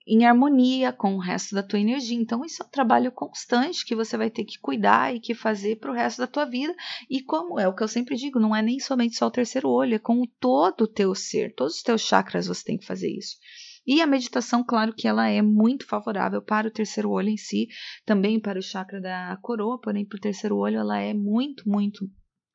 em 0.08 0.26
harmonia 0.26 0.92
com 0.92 1.14
o 1.14 1.20
resto 1.20 1.54
da 1.54 1.62
tua 1.62 1.80
energia. 1.80 2.18
Então, 2.18 2.44
isso 2.44 2.64
é 2.64 2.66
um 2.66 2.70
trabalho 2.70 3.12
constante 3.12 3.86
que 3.86 3.96
você 3.96 4.18
vai 4.18 4.32
ter 4.32 4.44
que 4.44 4.60
cuidar 4.60 5.14
e 5.14 5.20
que 5.20 5.36
fazer 5.36 5.76
para 5.76 5.92
o 5.92 5.94
resto 5.94 6.18
da 6.18 6.28
tua 6.28 6.46
vida. 6.46 6.76
E 7.08 7.22
como 7.22 7.60
é 7.60 7.68
o 7.68 7.76
que 7.76 7.84
eu 7.84 7.88
sempre 7.88 8.16
digo, 8.16 8.40
não 8.40 8.56
é 8.56 8.62
nem 8.64 8.80
somente 8.80 9.16
só 9.16 9.28
o 9.28 9.32
terceiro 9.32 9.70
olho, 9.70 9.96
é 9.96 10.00
com 10.00 10.24
todo 10.40 10.82
o 10.82 10.88
teu 10.88 11.14
ser, 11.14 11.54
todos 11.54 11.76
os 11.76 11.84
teus 11.84 12.02
chakras 12.02 12.48
você 12.48 12.64
tem 12.64 12.78
que 12.78 12.88
fazer 12.88 13.10
isso. 13.16 13.38
E 13.86 14.02
a 14.02 14.08
meditação, 14.08 14.64
claro 14.64 14.94
que 14.94 15.08
ela 15.08 15.30
é 15.30 15.42
muito 15.42 15.86
favorável 15.86 16.42
para 16.42 16.68
o 16.68 16.72
terceiro 16.72 17.12
olho 17.12 17.30
em 17.30 17.38
si, 17.38 17.68
também 18.04 18.40
para 18.40 18.58
o 18.58 18.64
chakra 18.64 19.00
da 19.00 19.38
coroa, 19.42 19.80
porém 19.80 20.04
para 20.06 20.18
o 20.18 20.22
terceiro 20.22 20.58
olho 20.58 20.78
ela 20.78 21.00
é 21.00 21.14
muito, 21.14 21.70
muito 21.70 22.10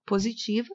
positiva. 0.04 0.74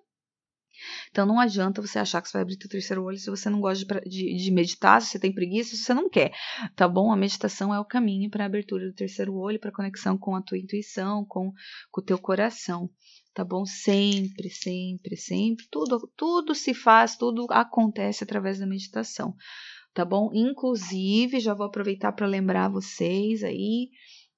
Então 1.09 1.25
não 1.25 1.39
adianta 1.39 1.81
você 1.81 1.99
achar 1.99 2.21
que 2.21 2.27
você 2.27 2.33
vai 2.33 2.41
abrir 2.41 2.55
o 2.55 2.69
terceiro 2.69 3.03
olho 3.03 3.17
se 3.17 3.29
você 3.29 3.49
não 3.49 3.61
gosta 3.61 4.01
de, 4.01 4.35
de, 4.35 4.51
meditar, 4.51 5.01
se 5.01 5.09
você 5.09 5.19
tem 5.19 5.33
preguiça, 5.33 5.75
se 5.75 5.83
você 5.83 5.93
não 5.93 6.09
quer, 6.09 6.33
tá 6.75 6.87
bom? 6.87 7.11
A 7.11 7.17
meditação 7.17 7.73
é 7.73 7.79
o 7.79 7.85
caminho 7.85 8.29
para 8.29 8.43
a 8.43 8.47
abertura 8.47 8.85
do 8.85 8.93
terceiro 8.93 9.33
olho, 9.35 9.59
para 9.59 9.71
conexão 9.71 10.17
com 10.17 10.35
a 10.35 10.41
tua 10.41 10.57
intuição, 10.57 11.25
com, 11.25 11.51
com 11.91 12.01
o 12.01 12.03
teu 12.03 12.17
coração, 12.17 12.89
tá 13.33 13.43
bom? 13.43 13.65
Sempre, 13.65 14.49
sempre, 14.49 15.15
sempre, 15.15 15.65
tudo, 15.71 16.11
tudo 16.15 16.53
se 16.53 16.73
faz, 16.73 17.15
tudo 17.15 17.45
acontece 17.51 18.23
através 18.23 18.59
da 18.59 18.65
meditação 18.65 19.33
tá 19.95 20.03
bom? 20.03 20.29
Inclusive, 20.33 21.39
já 21.39 21.53
vou 21.53 21.65
aproveitar 21.65 22.11
para 22.11 22.27
lembrar 22.27 22.67
vocês 22.67 23.43
aí 23.43 23.89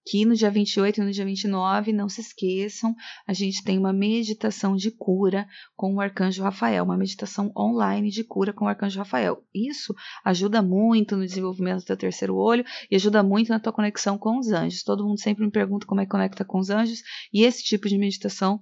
que 0.10 0.24
no 0.24 0.36
dia 0.36 0.50
28 0.50 1.02
e 1.02 1.04
no 1.04 1.12
dia 1.12 1.26
29, 1.26 1.92
não 1.92 2.08
se 2.08 2.22
esqueçam, 2.22 2.96
a 3.28 3.34
gente 3.34 3.62
tem 3.62 3.78
uma 3.78 3.92
meditação 3.92 4.76
de 4.76 4.90
cura 4.90 5.46
com 5.76 5.96
o 5.96 6.00
arcanjo 6.00 6.42
Rafael, 6.42 6.86
uma 6.86 6.96
meditação 6.96 7.52
online 7.58 8.10
de 8.10 8.24
cura 8.24 8.54
com 8.54 8.64
o 8.64 8.68
arcanjo 8.70 9.00
Rafael. 9.00 9.44
Isso 9.54 9.94
ajuda 10.24 10.62
muito 10.62 11.18
no 11.18 11.26
desenvolvimento 11.26 11.80
do 11.80 11.86
teu 11.86 11.98
terceiro 11.98 12.38
olho 12.38 12.64
e 12.90 12.96
ajuda 12.96 13.22
muito 13.22 13.50
na 13.50 13.60
tua 13.60 13.74
conexão 13.74 14.18
com 14.18 14.38
os 14.38 14.48
anjos. 14.50 14.84
Todo 14.84 15.06
mundo 15.06 15.20
sempre 15.20 15.44
me 15.44 15.52
pergunta 15.52 15.86
como 15.86 16.00
é 16.00 16.06
que 16.06 16.12
conecta 16.12 16.46
com 16.46 16.60
os 16.60 16.70
anjos, 16.70 17.02
e 17.34 17.44
esse 17.44 17.62
tipo 17.62 17.90
de 17.90 17.98
meditação 17.98 18.62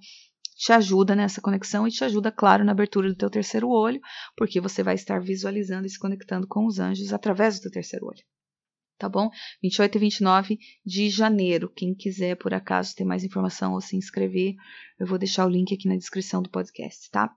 te 0.56 0.72
ajuda 0.72 1.14
nessa 1.14 1.40
conexão 1.40 1.86
e 1.86 1.90
te 1.90 2.02
ajuda, 2.02 2.32
claro, 2.32 2.64
na 2.64 2.72
abertura 2.72 3.08
do 3.08 3.14
teu 3.14 3.28
terceiro 3.28 3.68
olho, 3.68 4.00
porque 4.36 4.60
você 4.60 4.82
vai 4.82 4.94
estar 4.94 5.20
visualizando 5.20 5.86
e 5.86 5.90
se 5.90 5.98
conectando 5.98 6.46
com 6.46 6.66
os 6.66 6.78
anjos 6.78 7.12
através 7.12 7.58
do 7.58 7.62
teu 7.64 7.72
terceiro 7.72 8.06
olho. 8.06 8.24
Tá 8.98 9.08
bom? 9.08 9.28
28 9.62 9.96
e 9.96 9.98
29 9.98 10.58
de 10.84 11.10
janeiro. 11.10 11.70
Quem 11.70 11.94
quiser, 11.94 12.34
por 12.36 12.54
acaso, 12.54 12.94
ter 12.94 13.04
mais 13.04 13.22
informação 13.22 13.74
ou 13.74 13.80
se 13.80 13.94
inscrever, 13.94 14.54
eu 14.98 15.06
vou 15.06 15.18
deixar 15.18 15.44
o 15.44 15.50
link 15.50 15.74
aqui 15.74 15.86
na 15.86 15.96
descrição 15.96 16.40
do 16.40 16.48
podcast, 16.48 17.10
tá? 17.10 17.30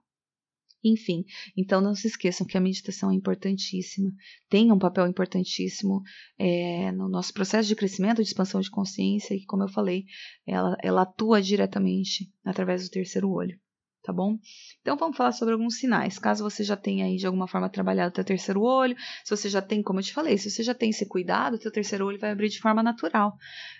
Enfim, 0.82 1.24
então 1.56 1.80
não 1.80 1.94
se 1.94 2.06
esqueçam 2.06 2.46
que 2.46 2.56
a 2.56 2.60
meditação 2.60 3.10
é 3.10 3.14
importantíssima, 3.14 4.10
tem 4.48 4.72
um 4.72 4.78
papel 4.78 5.06
importantíssimo 5.06 6.02
é, 6.38 6.90
no 6.92 7.06
nosso 7.06 7.34
processo 7.34 7.68
de 7.68 7.76
crescimento, 7.76 8.22
de 8.22 8.28
expansão 8.28 8.60
de 8.60 8.70
consciência, 8.70 9.34
e 9.34 9.44
como 9.44 9.62
eu 9.62 9.68
falei, 9.68 10.04
ela, 10.46 10.76
ela 10.82 11.02
atua 11.02 11.42
diretamente 11.42 12.32
através 12.42 12.82
do 12.82 12.90
terceiro 12.90 13.30
olho, 13.30 13.58
tá 14.02 14.10
bom? 14.10 14.38
Então 14.80 14.96
vamos 14.96 15.18
falar 15.18 15.32
sobre 15.32 15.52
alguns 15.52 15.76
sinais. 15.76 16.18
Caso 16.18 16.42
você 16.42 16.64
já 16.64 16.78
tenha 16.78 17.04
aí 17.04 17.16
de 17.16 17.26
alguma 17.26 17.46
forma 17.46 17.68
trabalhado 17.68 18.08
o 18.08 18.14
teu 18.14 18.24
terceiro 18.24 18.62
olho, 18.62 18.96
se 19.22 19.36
você 19.36 19.50
já 19.50 19.60
tem, 19.60 19.82
como 19.82 19.98
eu 19.98 20.04
te 20.04 20.14
falei, 20.14 20.38
se 20.38 20.50
você 20.50 20.62
já 20.62 20.74
tem 20.74 20.88
esse 20.88 21.06
cuidado, 21.06 21.56
o 21.56 21.58
teu 21.58 21.70
terceiro 21.70 22.06
olho 22.06 22.18
vai 22.18 22.30
abrir 22.30 22.48
de 22.48 22.58
forma 22.58 22.82
natural, 22.82 23.36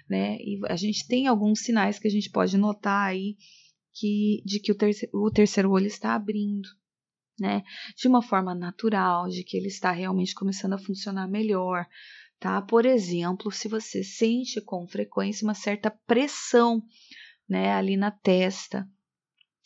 né? 0.07 0.37
E 0.37 0.61
a 0.69 0.77
gente 0.77 1.07
tem 1.09 1.27
alguns 1.27 1.61
sinais 1.61 1.99
que 1.99 2.09
a 2.09 2.11
gente 2.11 2.29
pode 2.29 2.59
notar 2.59 3.09
aí 3.09 3.37
que, 3.95 4.43
de 4.45 4.61
que 4.61 4.71
o, 4.71 4.75
terceiro, 4.75 5.11
o 5.15 5.31
terceiro 5.31 5.71
olho 5.71 5.87
está 5.87 6.15
abrindo 6.15 6.69
né? 7.41 7.63
De 7.97 8.07
uma 8.07 8.23
forma 8.23 8.55
natural, 8.55 9.27
de 9.29 9.43
que 9.43 9.57
ele 9.57 9.69
está 9.69 9.91
realmente 9.91 10.35
começando 10.35 10.75
a 10.75 10.79
funcionar 10.79 11.27
melhor, 11.27 11.87
tá? 12.39 12.61
Por 12.61 12.85
exemplo, 12.85 13.51
se 13.51 13.67
você 13.67 14.05
sente 14.05 14.61
com 14.61 14.87
frequência 14.87 15.47
uma 15.47 15.55
certa 15.55 15.91
pressão, 15.91 16.83
né, 17.49 17.73
ali 17.73 17.97
na 17.97 18.11
testa, 18.11 18.87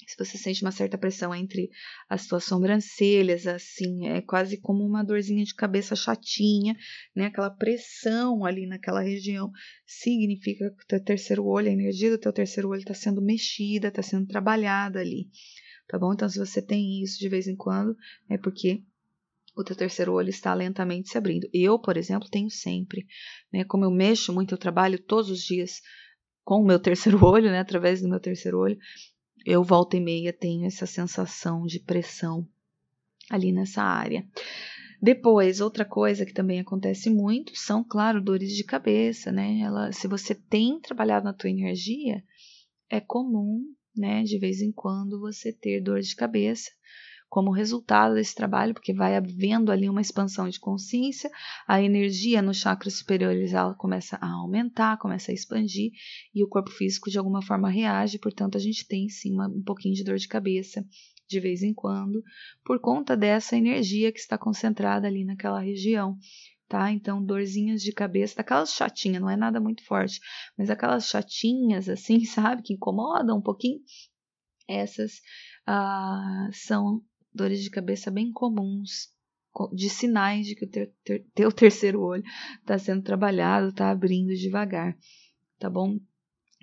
se 0.07 0.17
você 0.19 0.37
sente 0.37 0.63
uma 0.63 0.71
certa 0.71 0.99
pressão 0.99 1.35
entre 1.35 1.71
as 2.09 2.23
suas 2.23 2.45
sobrancelhas, 2.45 3.47
assim, 3.47 4.07
é 4.07 4.21
quase 4.21 4.61
como 4.61 4.85
uma 4.85 5.03
dorzinha 5.03 5.43
de 5.45 5.55
cabeça 5.55 5.97
chatinha, 5.97 6.77
né? 7.17 7.27
Aquela 7.27 7.51
pressão 7.51 8.45
ali 8.45 8.67
naquela 8.67 9.01
região 9.01 9.51
significa 9.87 10.71
que 10.71 10.85
o 10.85 10.87
teu 10.87 11.03
terceiro 11.03 11.45
olho, 11.47 11.69
a 11.69 11.73
energia 11.73 12.11
do 12.11 12.19
teu 12.19 12.33
terceiro 12.33 12.69
olho 12.69 12.81
está 12.81 12.95
sendo 12.95 13.23
mexida, 13.23 13.89
está 13.89 14.03
sendo 14.03 14.27
trabalhada 14.27 15.01
ali 15.01 15.29
tá 15.89 15.99
bom? 15.99 16.13
Então, 16.13 16.29
se 16.29 16.39
você 16.39 16.61
tem 16.61 17.03
isso 17.03 17.19
de 17.19 17.29
vez 17.29 17.47
em 17.47 17.57
quando, 17.57 17.97
é 18.29 18.39
porque 18.39 18.83
o 19.57 19.63
teu 19.63 19.77
terceiro 19.77 20.13
olho 20.13 20.31
está 20.31 20.53
lentamente 20.53 21.09
se 21.09 21.19
abrindo. 21.19 21.49
Eu, 21.53 21.79
por 21.79 21.97
exemplo, 21.97 22.29
tenho 22.29 22.51
sempre, 22.51 23.07
né? 23.53 23.65
Como 23.65 23.85
eu 23.85 23.91
mexo 23.91 24.33
muito, 24.33 24.55
eu 24.55 24.59
trabalho 24.59 24.99
todos 24.99 25.31
os 25.31 25.43
dias 25.43 25.81
com 26.43 26.61
o 26.61 26.67
meu 26.67 26.79
terceiro 26.81 27.25
olho, 27.25 27.51
né? 27.51 27.61
Através 27.61 28.01
do 28.03 28.09
meu 28.09 28.21
terceiro 28.21 28.59
olho, 28.59 28.79
eu 29.47 29.63
volta 29.63 29.97
e 29.97 30.01
meia 30.01 30.33
tenho 30.33 30.67
essa 30.67 30.87
sensação 30.87 31.65
de 31.67 31.79
pressão 31.79 32.49
ali 33.31 33.53
nessa 33.53 33.83
área. 33.83 34.27
Depois, 35.01 35.61
outra 35.61 35.85
coisa 35.85 36.25
que 36.25 36.33
também 36.33 36.61
acontece 36.61 37.11
muito 37.11 37.55
são, 37.55 37.85
claro, 37.85 38.23
dores 38.23 38.57
de 38.57 38.65
cabeça, 38.65 39.31
né? 39.31 39.61
Ela, 39.61 39.93
se 39.93 40.09
você 40.09 40.35
tem 40.35 40.81
trabalhado 40.81 41.27
na 41.27 41.35
tua 41.35 41.51
energia, 41.51 42.25
é 42.89 43.01
comum 43.01 43.67
né, 43.97 44.23
de 44.23 44.39
vez 44.39 44.61
em 44.61 44.73
quando 44.73 45.21
você 45.21 45.53
ter 45.53 45.81
dor 45.81 46.01
de 46.01 46.15
cabeça 46.17 46.71
como 47.35 47.51
resultado 47.51 48.15
desse 48.15 48.33
trabalho, 48.33 48.75
porque 48.75 48.95
vai 48.95 49.17
havendo 49.17 49.73
ali 49.73 49.89
uma 49.89 50.01
expansão 50.01 50.49
de 50.49 50.61
consciência, 50.61 51.29
a 51.67 51.83
energia 51.83 52.41
nos 52.41 52.59
chakras 52.59 52.95
superiores 52.95 53.53
ela 53.53 53.75
começa 53.75 54.17
a 54.21 54.31
aumentar, 54.35 54.99
começa 54.99 55.33
a 55.33 55.35
expandir 55.35 55.91
e 56.33 56.45
o 56.45 56.49
corpo 56.49 56.71
físico 56.71 57.11
de 57.11 57.19
alguma 57.19 57.43
forma 57.43 57.69
reage, 57.69 58.21
portanto 58.21 58.57
a 58.57 58.61
gente 58.61 58.87
tem 58.87 59.09
sim 59.09 59.33
uma, 59.33 59.49
um 59.49 59.65
pouquinho 59.65 59.97
de 59.97 60.05
dor 60.05 60.17
de 60.17 60.29
cabeça 60.29 60.87
de 61.27 61.41
vez 61.41 61.63
em 61.65 61.75
quando, 61.75 62.23
por 62.65 62.79
conta 62.79 63.17
dessa 63.17 63.57
energia 63.57 64.13
que 64.13 64.21
está 64.21 64.39
concentrada 64.39 65.09
ali 65.09 65.25
naquela 65.25 65.59
região 65.59 66.17
tá? 66.69 66.91
Então, 66.91 67.25
dorzinhas 67.25 67.83
de 67.83 67.93
cabeça, 67.93 68.37
daquelas 68.37 68.73
chatinhas, 68.73 69.21
não 69.21 69.31
é 69.31 69.37
nada 69.37 69.61
muito 69.61 69.85
forte, 69.85 70.21
mas 70.57 70.71
aquelas 70.71 71.09
chatinhas, 71.09 71.89
assim, 71.89 72.25
sabe, 72.25 72.63
que 72.63 72.75
incomodam 72.75 73.39
um 73.39 73.43
pouquinho, 73.43 73.81
essas 74.69 75.21
ah, 75.67 76.49
são 76.53 77.03
dores 77.33 77.63
de 77.63 77.71
cabeça 77.71 78.11
bem 78.11 78.33
comuns, 78.33 79.13
de 79.73 79.89
sinais 79.89 80.47
de 80.47 80.55
que 80.57 80.65
o 80.65 80.71
teu 81.35 81.53
terceiro 81.53 82.01
olho 82.01 82.25
está 82.61 82.79
sendo 82.79 83.03
trabalhado, 83.03 83.69
está 83.69 83.91
abrindo 83.91 84.35
devagar, 84.35 84.97
tá 85.59 85.71
bom? 85.71 85.99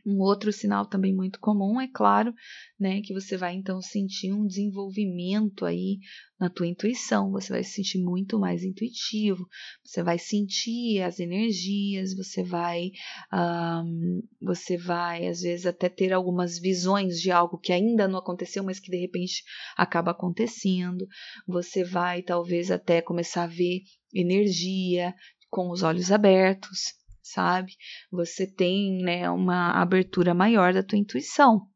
Um 0.05 0.19
outro 0.19 0.51
sinal 0.51 0.85
também 0.85 1.15
muito 1.15 1.39
comum 1.39 1.79
é 1.79 1.87
claro, 1.87 2.33
né, 2.79 3.01
que 3.01 3.13
você 3.13 3.37
vai 3.37 3.53
então 3.53 3.81
sentir 3.81 4.33
um 4.33 4.45
desenvolvimento 4.45 5.65
aí 5.65 5.99
na 6.39 6.49
tua 6.49 6.65
intuição, 6.65 7.29
você 7.29 7.53
vai 7.53 7.63
se 7.63 7.73
sentir 7.73 7.99
muito 7.99 8.39
mais 8.39 8.63
intuitivo, 8.63 9.47
você 9.83 10.01
vai 10.01 10.17
sentir 10.17 10.99
as 11.03 11.19
energias, 11.19 12.15
você 12.15 12.43
vai, 12.43 12.89
um, 13.31 14.23
você 14.41 14.75
vai 14.75 15.27
às 15.27 15.41
vezes 15.41 15.67
até 15.67 15.87
ter 15.87 16.11
algumas 16.11 16.57
visões 16.57 17.21
de 17.21 17.29
algo 17.29 17.59
que 17.59 17.71
ainda 17.71 18.07
não 18.07 18.17
aconteceu, 18.17 18.63
mas 18.63 18.79
que 18.79 18.89
de 18.89 18.97
repente 18.97 19.43
acaba 19.77 20.11
acontecendo. 20.11 21.07
Você 21.47 21.83
vai 21.83 22.23
talvez 22.23 22.71
até 22.71 23.03
começar 23.03 23.43
a 23.43 23.47
ver 23.47 23.81
energia 24.11 25.13
com 25.47 25.69
os 25.69 25.83
olhos 25.83 26.11
abertos 26.11 27.00
sabe? 27.23 27.73
Você 28.11 28.47
tem, 28.47 29.01
né, 29.03 29.29
uma 29.29 29.71
abertura 29.71 30.33
maior 30.33 30.73
da 30.73 30.83
tua 30.83 30.97
intuição. 30.97 31.67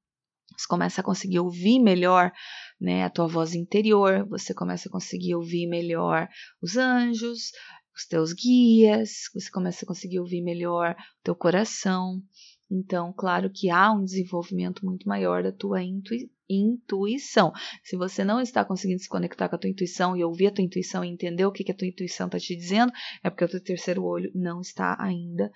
Você 0.57 0.67
começa 0.67 1.01
a 1.01 1.03
conseguir 1.03 1.39
ouvir 1.39 1.79
melhor, 1.79 2.31
né, 2.79 3.03
a 3.03 3.09
tua 3.09 3.27
voz 3.27 3.53
interior, 3.53 4.25
você 4.27 4.53
começa 4.53 4.87
a 4.87 4.91
conseguir 4.91 5.35
ouvir 5.35 5.67
melhor 5.67 6.27
os 6.61 6.77
anjos, 6.77 7.51
os 7.95 8.05
teus 8.05 8.33
guias, 8.33 9.29
você 9.33 9.49
começa 9.51 9.83
a 9.83 9.87
conseguir 9.87 10.19
ouvir 10.19 10.41
melhor 10.41 10.91
o 10.91 11.23
teu 11.23 11.35
coração. 11.35 12.21
Então, 12.69 13.13
claro 13.13 13.49
que 13.53 13.69
há 13.69 13.91
um 13.91 14.03
desenvolvimento 14.03 14.85
muito 14.85 15.07
maior 15.07 15.43
da 15.43 15.51
tua 15.51 15.83
intui 15.83 16.29
intuição. 16.49 17.51
Se 17.83 17.95
você 17.95 18.23
não 18.23 18.39
está 18.39 18.63
conseguindo 18.63 19.01
se 19.01 19.09
conectar 19.09 19.49
com 19.49 19.55
a 19.55 19.59
tua 19.59 19.69
intuição 19.69 20.15
e 20.15 20.23
ouvir 20.23 20.47
a 20.47 20.51
tua 20.51 20.63
intuição 20.63 21.03
e 21.03 21.09
entender 21.09 21.45
o 21.45 21.51
que, 21.51 21.63
que 21.63 21.71
a 21.71 21.75
tua 21.75 21.87
intuição 21.87 22.27
está 22.27 22.39
te 22.39 22.55
dizendo, 22.55 22.91
é 23.23 23.29
porque 23.29 23.45
o 23.45 23.49
teu 23.49 23.63
terceiro 23.63 24.03
olho 24.03 24.31
não 24.33 24.61
está 24.61 24.95
ainda 24.99 25.51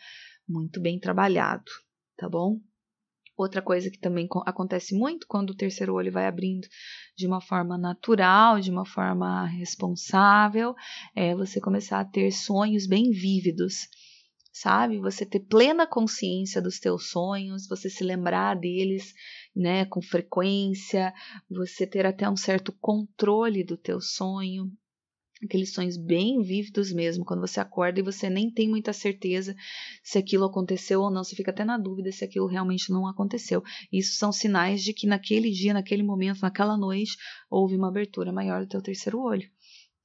muito 0.48 0.82
bem 0.82 1.00
trabalhado, 1.00 1.72
tá 2.18 2.28
bom? 2.28 2.60
Outra 3.38 3.62
coisa 3.62 3.90
que 3.90 3.98
também 3.98 4.28
acontece 4.46 4.94
muito 4.94 5.26
quando 5.26 5.52
o 5.52 5.56
terceiro 5.56 5.94
olho 5.94 6.12
vai 6.12 6.28
abrindo 6.28 6.68
de 7.16 7.26
uma 7.26 7.40
forma 7.40 7.78
natural, 7.78 8.60
de 8.60 8.70
uma 8.70 8.86
forma 8.86 9.46
responsável, 9.46 10.76
é 11.16 11.34
você 11.34 11.62
começar 11.62 12.02
a 12.02 12.06
ter 12.06 12.32
sonhos 12.32 12.86
bem 12.86 13.12
vívidos 13.12 13.88
sabe? 14.52 15.00
Você 15.00 15.26
ter 15.26 15.40
plena 15.42 15.88
consciência 15.88 16.62
dos 16.62 16.80
teus 16.80 17.10
sonhos, 17.10 17.68
você 17.68 17.90
se 17.90 18.04
lembrar 18.04 18.56
deles, 18.56 19.14
né, 19.56 19.86
com 19.86 20.02
frequência, 20.02 21.14
você 21.50 21.86
ter 21.86 22.06
até 22.06 22.30
um 22.30 22.36
certo 22.36 22.72
controle 22.80 23.64
do 23.64 23.78
teu 23.78 24.02
sonho, 24.02 24.72
aqueles 25.44 25.74
sonhos 25.74 25.98
bem 25.98 26.42
vívidos 26.42 26.92
mesmo, 26.92 27.24
quando 27.24 27.42
você 27.42 27.60
acorda 27.60 28.00
e 28.00 28.04
você 28.04 28.30
nem 28.30 28.52
tem 28.52 28.68
muita 28.68 28.92
certeza 28.92 29.56
se 30.04 30.18
aquilo 30.18 30.46
aconteceu 30.46 31.02
ou 31.02 31.10
não, 31.10 31.24
você 31.24 31.36
fica 31.36 31.52
até 31.52 31.64
na 31.64 31.78
dúvida 31.78 32.12
se 32.12 32.26
aquilo 32.26 32.46
realmente 32.46 32.92
não 32.92 33.08
aconteceu. 33.08 33.64
Isso 33.92 34.18
são 34.18 34.32
sinais 34.32 34.84
de 34.84 34.94
que 34.94 35.08
naquele 35.08 35.52
dia, 35.52 35.74
naquele 35.74 36.04
momento, 36.04 36.42
naquela 36.42 36.78
noite, 36.78 37.16
houve 37.50 37.76
uma 37.76 37.88
abertura 37.88 38.34
maior 38.34 38.62
do 38.66 38.70
teu 38.70 38.82
terceiro 38.82 39.20
olho 39.20 39.50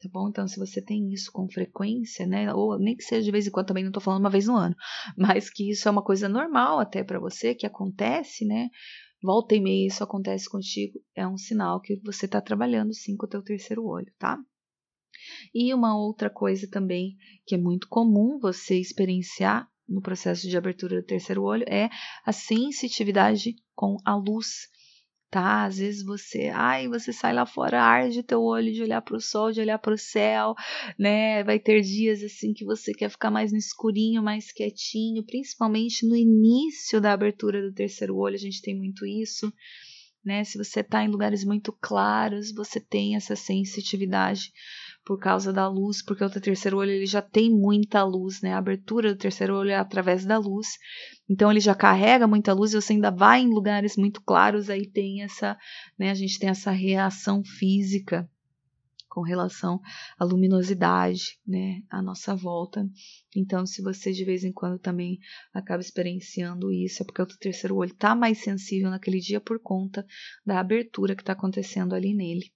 tá 0.04 0.10
bom? 0.12 0.28
Então, 0.28 0.46
se 0.46 0.58
você 0.58 0.82
tem 0.82 1.12
isso 1.12 1.30
com 1.32 1.48
frequência, 1.48 2.26
né, 2.26 2.52
ou 2.52 2.78
nem 2.78 2.94
que 2.96 3.02
seja 3.02 3.22
de 3.22 3.30
vez 3.30 3.46
em 3.46 3.50
quando, 3.50 3.66
também 3.66 3.84
não 3.84 3.92
tô 3.92 4.00
falando 4.00 4.20
uma 4.20 4.30
vez 4.30 4.46
no 4.46 4.56
ano, 4.56 4.74
mas 5.16 5.50
que 5.50 5.70
isso 5.70 5.88
é 5.88 5.90
uma 5.90 6.02
coisa 6.02 6.28
normal 6.28 6.78
até 6.78 7.02
para 7.02 7.18
você, 7.18 7.54
que 7.54 7.66
acontece, 7.66 8.44
né, 8.44 8.68
volta 9.22 9.54
e 9.54 9.60
meia 9.60 9.86
isso 9.86 10.04
acontece 10.04 10.48
contigo, 10.48 11.00
é 11.14 11.26
um 11.26 11.38
sinal 11.38 11.80
que 11.80 12.00
você 12.04 12.28
tá 12.28 12.40
trabalhando 12.40 12.92
sim 12.92 13.16
com 13.16 13.26
o 13.26 13.28
teu 13.28 13.42
terceiro 13.42 13.84
olho, 13.84 14.12
tá? 14.18 14.38
E 15.54 15.72
uma 15.72 15.96
outra 15.96 16.28
coisa 16.28 16.68
também 16.68 17.16
que 17.46 17.54
é 17.54 17.58
muito 17.58 17.88
comum 17.88 18.38
você 18.38 18.78
experienciar 18.78 19.68
no 19.88 20.02
processo 20.02 20.48
de 20.48 20.56
abertura 20.56 21.00
do 21.00 21.06
terceiro 21.06 21.42
olho 21.42 21.64
é 21.68 21.88
a 22.24 22.32
sensitividade 22.32 23.54
com 23.74 23.96
a 24.04 24.14
luz 24.16 24.68
tá? 25.34 25.64
Às 25.64 25.78
vezes 25.78 26.04
você, 26.04 26.48
ai, 26.54 26.86
você 26.86 27.12
sai 27.12 27.34
lá 27.34 27.44
fora, 27.44 27.82
arde 27.82 28.22
teu 28.22 28.40
olho 28.40 28.72
de 28.72 28.80
olhar 28.80 29.02
para 29.02 29.16
o 29.16 29.20
sol, 29.20 29.50
de 29.50 29.60
olhar 29.60 29.80
para 29.80 29.92
o 29.92 29.98
céu, 29.98 30.54
né? 30.96 31.42
Vai 31.42 31.58
ter 31.58 31.80
dias 31.80 32.22
assim 32.22 32.54
que 32.54 32.64
você 32.64 32.92
quer 32.92 33.10
ficar 33.10 33.32
mais 33.32 33.50
no 33.50 33.58
escurinho, 33.58 34.22
mais 34.22 34.52
quietinho, 34.52 35.24
principalmente 35.24 36.06
no 36.06 36.14
início 36.14 37.00
da 37.00 37.12
abertura 37.12 37.60
do 37.60 37.74
terceiro 37.74 38.16
olho, 38.16 38.36
a 38.36 38.38
gente 38.38 38.62
tem 38.62 38.76
muito 38.76 39.04
isso. 39.04 39.52
Né? 40.24 40.44
Se 40.44 40.56
você 40.56 40.80
está 40.80 41.02
em 41.02 41.10
lugares 41.10 41.44
muito 41.44 41.72
claros, 41.72 42.54
você 42.54 42.78
tem 42.78 43.16
essa 43.16 43.34
sensitividade 43.34 44.52
por 45.04 45.18
causa 45.18 45.52
da 45.52 45.68
luz, 45.68 46.02
porque 46.02 46.24
o 46.24 46.30
terceiro 46.30 46.78
olho 46.78 46.90
ele 46.90 47.06
já 47.06 47.20
tem 47.20 47.50
muita 47.50 48.02
luz, 48.02 48.40
né? 48.40 48.54
A 48.54 48.58
abertura 48.58 49.12
do 49.12 49.18
terceiro 49.18 49.54
olho 49.54 49.70
é 49.70 49.76
através 49.76 50.24
da 50.24 50.38
luz. 50.38 50.78
Então 51.28 51.50
ele 51.50 51.60
já 51.60 51.74
carrega 51.74 52.26
muita 52.26 52.54
luz 52.54 52.72
e 52.72 52.80
você 52.80 52.94
ainda 52.94 53.10
vai 53.10 53.42
em 53.42 53.50
lugares 53.50 53.96
muito 53.96 54.22
claros, 54.22 54.70
aí 54.70 54.88
tem 54.88 55.22
essa, 55.22 55.58
né, 55.98 56.10
a 56.10 56.14
gente 56.14 56.38
tem 56.38 56.48
essa 56.48 56.70
reação 56.70 57.42
física 57.44 58.28
com 59.08 59.20
relação 59.20 59.80
à 60.18 60.24
luminosidade, 60.24 61.38
né, 61.46 61.82
à 61.88 62.02
nossa 62.02 62.34
volta. 62.34 62.88
Então, 63.36 63.64
se 63.64 63.80
você 63.80 64.10
de 64.10 64.24
vez 64.24 64.42
em 64.42 64.52
quando 64.52 64.78
também 64.78 65.18
acaba 65.52 65.80
experienciando 65.80 66.72
isso, 66.72 67.02
é 67.02 67.06
porque 67.06 67.22
o 67.22 67.26
terceiro 67.26 67.76
olho 67.76 67.92
está 67.92 68.14
mais 68.14 68.38
sensível 68.38 68.90
naquele 68.90 69.20
dia 69.20 69.40
por 69.40 69.60
conta 69.60 70.04
da 70.44 70.58
abertura 70.58 71.14
que 71.14 71.22
está 71.22 71.32
acontecendo 71.32 71.94
ali 71.94 72.12
nele 72.14 72.52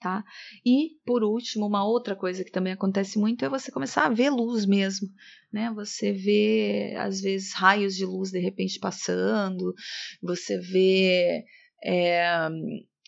tá? 0.00 0.24
E 0.64 0.96
por 1.04 1.22
último, 1.22 1.66
uma 1.66 1.84
outra 1.84 2.16
coisa 2.16 2.42
que 2.42 2.50
também 2.50 2.72
acontece 2.72 3.18
muito 3.18 3.44
é 3.44 3.48
você 3.48 3.70
começar 3.70 4.06
a 4.06 4.12
ver 4.12 4.30
luz 4.30 4.66
mesmo, 4.66 5.08
né? 5.52 5.70
Você 5.74 6.12
vê 6.12 6.94
às 6.98 7.20
vezes 7.20 7.52
raios 7.54 7.94
de 7.94 8.04
luz 8.04 8.30
de 8.30 8.40
repente 8.40 8.78
passando, 8.80 9.74
você 10.22 10.58
vê 10.58 11.44
é, 11.84 12.48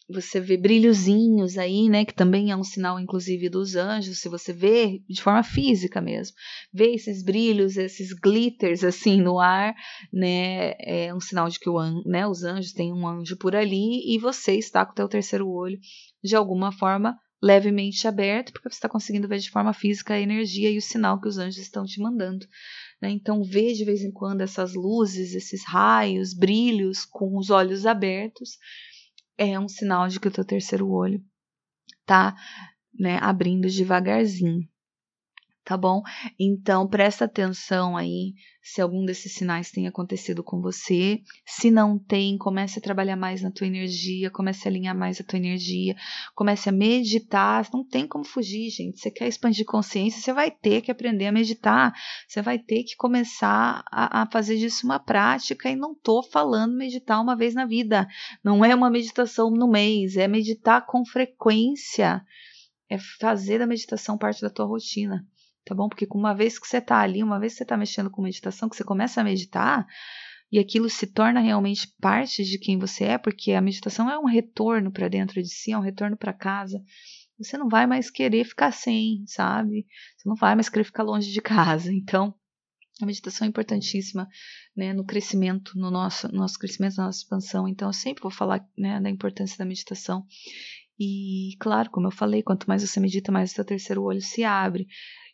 você 0.09 0.41
vê 0.41 0.57
brilhozinhos 0.57 1.57
aí, 1.57 1.89
né, 1.89 2.05
que 2.05 2.15
também 2.15 2.51
é 2.51 2.57
um 2.57 2.65
sinal 2.65 2.99
inclusive 2.99 3.49
dos 3.49 3.77
anjos, 3.77 4.21
se 4.21 4.29
você 4.29 4.53
vê 4.53 5.01
de 5.09 5.23
forma 5.23 5.43
física 5.43 6.01
mesmo, 6.01 6.37
vê 6.73 6.95
esses 6.95 7.23
brilhos, 7.23 7.77
esses 7.77 8.13
glitters 8.13 8.85
assim 8.85 9.21
no 9.21 9.39
ar, 9.39 9.75
né, 10.13 10.73
é 10.79 11.15
um 11.15 11.21
sinal 11.21 11.49
de 11.49 11.59
que 11.59 11.69
o 11.69 11.79
an, 11.79 12.03
né, 12.05 12.27
os 12.27 12.43
anjos 12.43 12.73
têm 12.73 12.93
um 12.93 13.07
anjo 13.07 13.37
por 13.37 13.55
ali 13.55 14.15
e 14.15 14.19
você 14.19 14.57
está 14.57 14.85
com 14.85 14.93
o 14.93 14.95
teu 14.95 15.09
terceiro 15.09 15.49
olho 15.49 15.79
de 16.23 16.37
alguma 16.37 16.73
forma 16.73 17.17
levemente 17.43 18.07
aberto, 18.07 18.53
porque 18.53 18.69
você 18.69 18.77
está 18.77 18.89
conseguindo 18.89 19.27
ver 19.27 19.39
de 19.39 19.51
forma 19.51 19.73
física 19.73 20.15
a 20.15 20.21
energia 20.21 20.71
e 20.71 20.79
o 20.79 20.83
sinal 20.83 21.21
que 21.21 21.27
os 21.27 21.39
anjos 21.39 21.59
estão 21.59 21.85
te 21.85 22.01
mandando. 22.01 22.47
Né? 23.01 23.11
Então, 23.11 23.43
vê 23.43 23.73
de 23.73 23.85
vez 23.85 24.03
em 24.03 24.13
quando 24.13 24.43
essas 24.43 24.75
luzes, 24.75 25.35
esses 25.35 25.67
raios, 25.67 26.33
brilhos 26.33 27.05
com 27.05 27.37
os 27.37 27.51
olhos 27.51 27.85
abertos, 27.85 28.51
é 29.37 29.59
um 29.59 29.69
sinal 29.69 30.09
de 30.09 30.21
que 30.21 30.29
o 30.29 30.33
teu 30.33 30.45
terceiro 30.45 30.91
olho 30.91 31.23
tá 32.05 32.37
né, 32.99 33.19
abrindo 33.21 33.69
devagarzinho 33.69 34.69
tá 35.65 35.77
bom? 35.77 36.03
Então 36.39 36.87
presta 36.89 37.25
atenção 37.25 37.97
aí 37.97 38.35
se 38.63 38.81
algum 38.81 39.05
desses 39.05 39.35
sinais 39.35 39.71
tem 39.71 39.89
acontecido 39.89 40.43
com 40.43 40.61
você. 40.61 41.21
Se 41.45 41.71
não 41.71 41.99
tem, 41.99 42.39
comece 42.39 42.79
a 42.79 42.83
trabalhar 42.83 43.17
mais 43.17 43.43
na 43.43 43.51
tua 43.51 43.67
energia, 43.67 44.31
comece 44.31 44.67
a 44.67 44.71
alinhar 44.71 44.97
mais 44.97 45.21
a 45.21 45.25
tua 45.25 45.39
energia, 45.39 45.97
comece 46.35 46.69
a 46.69 46.73
meditar. 46.73 47.69
Não 47.73 47.85
tem 47.85 48.07
como 48.07 48.25
fugir, 48.25 48.71
gente. 48.71 49.01
Você 49.01 49.11
quer 49.11 49.27
expandir 49.27 49.67
consciência, 49.67 50.21
você 50.21 50.33
vai 50.33 50.51
ter 50.51 50.81
que 50.81 50.91
aprender 50.91 51.27
a 51.27 51.33
meditar. 51.33 51.93
Você 52.27 52.41
vai 52.41 52.59
ter 52.59 52.85
que 52.85 52.97
começar 52.97 53.83
a, 53.91 54.23
a 54.23 54.31
fazer 54.31 54.57
disso 54.57 54.87
uma 54.87 55.01
prática. 55.01 55.69
E 55.69 55.77
não 55.77 55.95
tô 55.95 56.23
falando 56.23 56.77
meditar 56.77 57.21
uma 57.21 57.37
vez 57.37 57.55
na 57.55 57.67
vida. 57.67 58.07
Não 58.45 58.65
é 58.65 58.75
uma 58.75 58.91
meditação 58.91 59.51
no 59.51 59.69
mês, 59.69 60.17
é 60.17 60.29
meditar 60.29 60.87
com 60.87 61.05
frequência. 61.05 62.25
É 62.89 62.97
fazer 63.19 63.59
da 63.59 63.67
meditação 63.67 64.19
parte 64.19 64.43
da 64.43 64.51
tua 64.51 64.67
rotina 64.67 65.27
tá 65.65 65.75
bom? 65.75 65.89
Porque 65.89 66.07
uma 66.13 66.35
vez 66.35 66.59
que 66.59 66.67
você 66.67 66.79
está 66.79 66.99
ali, 66.99 67.23
uma 67.23 67.39
vez 67.39 67.53
que 67.53 67.59
você 67.59 67.63
está 67.65 67.77
mexendo 67.77 68.11
com 68.11 68.23
meditação, 68.23 68.69
que 68.69 68.77
você 68.77 68.85
começa 68.85 69.21
a 69.21 69.25
meditar, 69.25 69.87
e 70.51 70.59
aquilo 70.59 70.91
se 70.91 71.07
torna 71.07 71.41
realmente 71.41 71.89
parte 71.99 72.45
de 72.45 72.59
quem 72.59 72.79
você 72.79 73.05
é, 73.05 73.19
porque 73.19 73.53
a 73.53 73.61
meditação 73.61 74.11
é 74.11 74.19
um 74.19 74.27
retorno 74.27 74.93
para 74.93 75.09
dentro 75.09 75.43
de 75.43 75.49
si, 75.49 75.73
é 75.73 75.79
um 75.79 75.83
retorno 75.83 76.17
para 76.17 76.33
casa. 76.33 76.83
Você 77.39 77.57
não 77.57 77.69
vai 77.69 77.87
mais 77.87 78.11
querer 78.11 78.45
ficar 78.45 78.71
sem, 78.71 79.25
sabe? 79.27 79.87
Você 80.17 80.29
não 80.29 80.37
vai 80.37 80.55
mais 80.55 80.69
querer 80.69 80.85
ficar 80.85 81.03
longe 81.03 81.33
de 81.33 81.41
casa. 81.41 81.91
Então, 82.03 82.35
a 83.01 83.07
meditação 83.07 83.47
é 83.47 83.49
importantíssima 83.49 84.29
né, 84.77 84.93
no 84.93 85.05
crescimento, 85.05 85.73
no 85.75 85.91
nosso, 85.91 86.29
no 86.29 86.39
nosso 86.39 86.59
crescimento, 86.59 86.97
na 86.99 87.07
nossa 87.07 87.21
expansão. 87.21 87.67
Então, 87.67 87.89
eu 87.89 87.93
sempre 87.93 88.23
vou 88.23 88.31
falar 88.31 88.65
né, 88.77 89.01
da 89.01 89.09
importância 89.09 89.57
da 89.57 89.65
meditação. 89.65 90.27
E, 91.01 91.57
claro, 91.59 91.91
como 91.91 92.09
eu 92.09 92.13
falei, 92.13 92.43
quanto 92.43 92.69
mais 92.69 92.83
você 92.83 93.01
medita, 93.01 93.33
mais 93.33 93.51
o 93.51 93.55
seu 93.55 93.65
terceiro 93.65 94.03
olho 94.03 94.21
se 94.21 94.45
abre. 94.45 94.87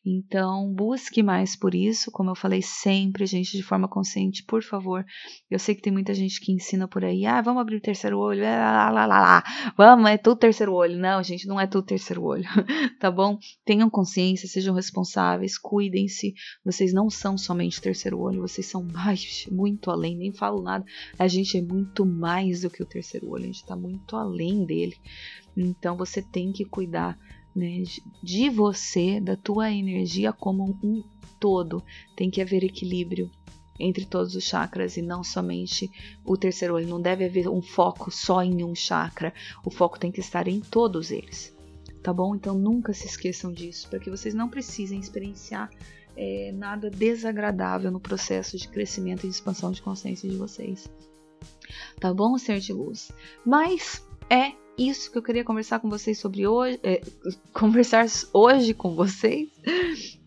Então, 0.04 0.72
busque 0.72 1.22
mais 1.22 1.56
por 1.56 1.74
isso, 1.74 2.11
como 2.11 2.30
eu 2.30 2.34
falei 2.34 2.62
sempre, 2.62 3.26
gente, 3.26 3.56
de 3.56 3.62
forma 3.62 3.88
consciente, 3.88 4.44
por 4.44 4.62
favor. 4.62 5.04
Eu 5.50 5.58
sei 5.58 5.74
que 5.74 5.82
tem 5.82 5.92
muita 5.92 6.14
gente 6.14 6.40
que 6.40 6.52
ensina 6.52 6.87
por 6.87 7.04
aí, 7.04 7.26
ah, 7.26 7.42
vamos 7.42 7.61
abrir 7.61 7.76
o 7.76 7.80
terceiro 7.80 8.18
olho, 8.18 8.42
lá, 8.42 8.90
lá, 8.90 9.06
lá, 9.06 9.20
lá, 9.20 9.44
vamos, 9.76 10.08
é 10.08 10.16
tudo 10.16 10.38
terceiro 10.38 10.72
olho. 10.72 10.96
Não, 10.96 11.22
gente, 11.22 11.46
não 11.46 11.61
é 11.61 11.66
tudo 11.66 11.84
terceiro 11.84 12.22
olho, 12.22 12.44
tá 13.00 13.11
bom? 13.11 13.38
Tenham 13.64 13.90
consciência, 13.90 14.48
sejam 14.48 14.74
responsáveis, 14.74 15.58
cuidem-se. 15.58 16.32
Vocês 16.64 16.92
não 16.92 17.11
são 17.11 17.37
somente 17.37 17.80
terceiro 17.80 18.20
olho, 18.20 18.40
vocês 18.40 18.66
são 18.66 18.84
mais, 18.84 19.46
muito 19.50 19.90
além, 19.90 20.16
nem 20.16 20.32
falo 20.32 20.62
nada. 20.62 20.84
A 21.18 21.26
gente 21.26 21.58
é 21.58 21.62
muito 21.62 22.06
mais 22.06 22.62
do 22.62 22.70
que 22.70 22.82
o 22.82 22.87
terceiro 22.87 23.28
olho, 23.28 23.44
a 23.44 23.46
gente 23.46 23.66
tá 23.66 23.76
muito 23.76 24.16
além 24.16 24.64
dele. 24.64 24.96
Então, 25.56 25.96
você 25.96 26.22
tem 26.22 26.52
que 26.52 26.64
cuidar 26.64 27.18
né, 27.58 27.82
de 28.22 28.48
você, 28.48 29.20
da 29.20 29.36
tua 29.36 29.70
energia 29.70 30.32
como 30.32 30.78
um 30.82 31.02
todo. 31.38 31.82
Tem 32.16 32.30
que 32.30 32.40
haver 32.40 32.64
equilíbrio 32.64 33.30
entre 33.78 34.04
todos 34.04 34.34
os 34.34 34.44
chakras 34.44 34.96
e 34.96 35.02
não 35.02 35.22
somente 35.22 35.90
o 36.24 36.36
terceiro 36.36 36.74
olho. 36.74 36.88
Não 36.88 37.00
deve 37.00 37.24
haver 37.24 37.48
um 37.48 37.62
foco 37.62 38.10
só 38.10 38.42
em 38.42 38.64
um 38.64 38.74
chakra. 38.74 39.32
O 39.64 39.70
foco 39.70 39.98
tem 39.98 40.10
que 40.10 40.20
estar 40.20 40.48
em 40.48 40.60
todos 40.60 41.10
eles. 41.10 41.54
Tá 42.02 42.12
bom? 42.12 42.34
Então 42.34 42.56
nunca 42.56 42.92
se 42.92 43.06
esqueçam 43.06 43.52
disso, 43.52 43.88
para 43.88 43.98
que 43.98 44.10
vocês 44.10 44.32
não 44.32 44.48
precisem 44.48 45.00
experienciar 45.00 45.68
é, 46.16 46.52
nada 46.52 46.90
desagradável 46.90 47.90
no 47.90 48.00
processo 48.00 48.56
de 48.56 48.68
crescimento 48.68 49.24
e 49.24 49.28
de 49.28 49.34
expansão 49.34 49.70
de 49.70 49.82
consciência 49.82 50.28
de 50.28 50.36
vocês. 50.36 50.90
Tá 52.00 52.14
bom, 52.14 52.38
ser 52.38 52.60
de 52.60 52.72
luz? 52.72 53.12
Mas 53.44 54.04
é 54.30 54.52
isso 54.78 55.10
que 55.10 55.18
eu 55.18 55.22
queria 55.22 55.44
conversar 55.44 55.80
com 55.80 55.90
vocês 55.90 56.18
sobre 56.18 56.46
hoje, 56.46 56.78
é, 56.82 57.00
conversar 57.52 58.06
hoje 58.32 58.72
com 58.72 58.94
vocês. 58.94 59.48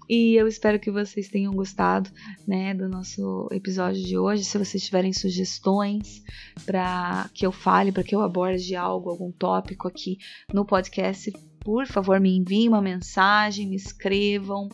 E 0.10 0.36
eu 0.36 0.46
espero 0.46 0.78
que 0.78 0.92
vocês 0.92 1.30
tenham 1.30 1.54
gostado, 1.54 2.10
né, 2.46 2.74
do 2.74 2.90
nosso 2.90 3.48
episódio 3.50 4.04
de 4.04 4.18
hoje. 4.18 4.44
Se 4.44 4.58
vocês 4.58 4.84
tiverem 4.84 5.14
sugestões 5.14 6.22
para 6.66 7.30
que 7.34 7.46
eu 7.46 7.52
fale, 7.52 7.94
para 7.94 8.04
que 8.04 8.14
eu 8.14 8.22
aborde 8.22 8.76
algo, 8.76 9.10
algum 9.10 9.32
tópico 9.32 9.88
aqui 9.88 10.18
no 10.54 10.66
podcast, 10.66 11.32
por 11.62 11.88
favor, 11.88 12.20
me 12.20 12.36
enviem 12.36 12.68
uma 12.68 12.82
mensagem, 12.82 13.70
me 13.70 13.78
escrevam, 13.78 14.68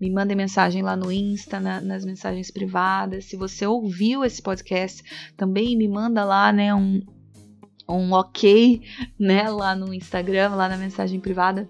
me 0.00 0.10
mandem 0.10 0.36
mensagem 0.36 0.82
lá 0.82 0.96
no 0.96 1.12
Insta, 1.12 1.60
na, 1.60 1.80
nas 1.80 2.04
mensagens 2.04 2.50
privadas. 2.50 3.26
Se 3.26 3.36
você 3.36 3.66
ouviu 3.66 4.24
esse 4.24 4.42
podcast, 4.42 5.04
também 5.36 5.76
me 5.76 5.86
manda 5.86 6.24
lá, 6.24 6.50
né, 6.50 6.74
um, 6.74 7.00
um 7.98 8.12
ok, 8.12 8.82
né, 9.18 9.48
lá 9.50 9.74
no 9.74 9.92
Instagram, 9.92 10.54
lá 10.54 10.68
na 10.68 10.76
mensagem 10.76 11.20
privada, 11.20 11.68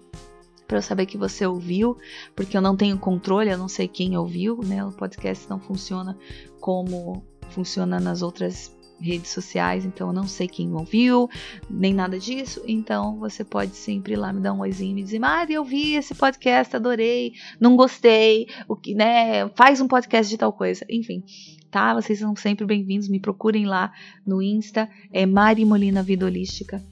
para 0.67 0.77
eu 0.77 0.81
saber 0.81 1.05
que 1.05 1.17
você 1.17 1.45
ouviu, 1.45 1.97
porque 2.35 2.55
eu 2.55 2.61
não 2.61 2.77
tenho 2.77 2.97
controle, 2.97 3.49
eu 3.49 3.57
não 3.57 3.67
sei 3.67 3.87
quem 3.87 4.17
ouviu, 4.17 4.61
né? 4.63 4.85
O 4.85 4.91
podcast 4.91 5.49
não 5.49 5.59
funciona 5.59 6.17
como 6.61 7.25
funciona 7.49 7.99
nas 7.99 8.21
outras 8.21 8.73
redes 9.01 9.31
sociais, 9.31 9.85
então 9.85 10.07
eu 10.07 10.13
não 10.13 10.27
sei 10.27 10.47
quem 10.47 10.73
ouviu, 10.73 11.29
nem 11.69 11.93
nada 11.93 12.19
disso. 12.19 12.61
Então 12.67 13.17
você 13.19 13.43
pode 13.43 13.75
sempre 13.75 14.13
ir 14.13 14.17
lá 14.17 14.31
me 14.31 14.41
dar 14.41 14.53
um 14.53 14.59
oizinho 14.59 14.91
e 14.91 14.95
me 14.95 15.03
dizer: 15.03 15.19
Mari, 15.19 15.53
eu 15.53 15.63
vi 15.63 15.95
esse 15.95 16.13
podcast, 16.13 16.75
adorei, 16.75 17.33
não 17.59 17.75
gostei, 17.75 18.47
o 18.67 18.75
que, 18.75 18.93
né? 18.93 19.49
Faz 19.49 19.81
um 19.81 19.87
podcast 19.87 20.29
de 20.29 20.37
tal 20.37 20.53
coisa. 20.53 20.85
Enfim, 20.89 21.23
tá? 21.69 21.93
Vocês 21.93 22.19
são 22.19 22.35
sempre 22.35 22.65
bem-vindos. 22.65 23.07
Me 23.07 23.19
procurem 23.19 23.65
lá 23.65 23.91
no 24.25 24.41
Insta, 24.41 24.89
é 25.11 25.25
Mari 25.25 25.65
Molina 25.65 26.03
Vida 26.03 26.25
Holística. 26.25 26.83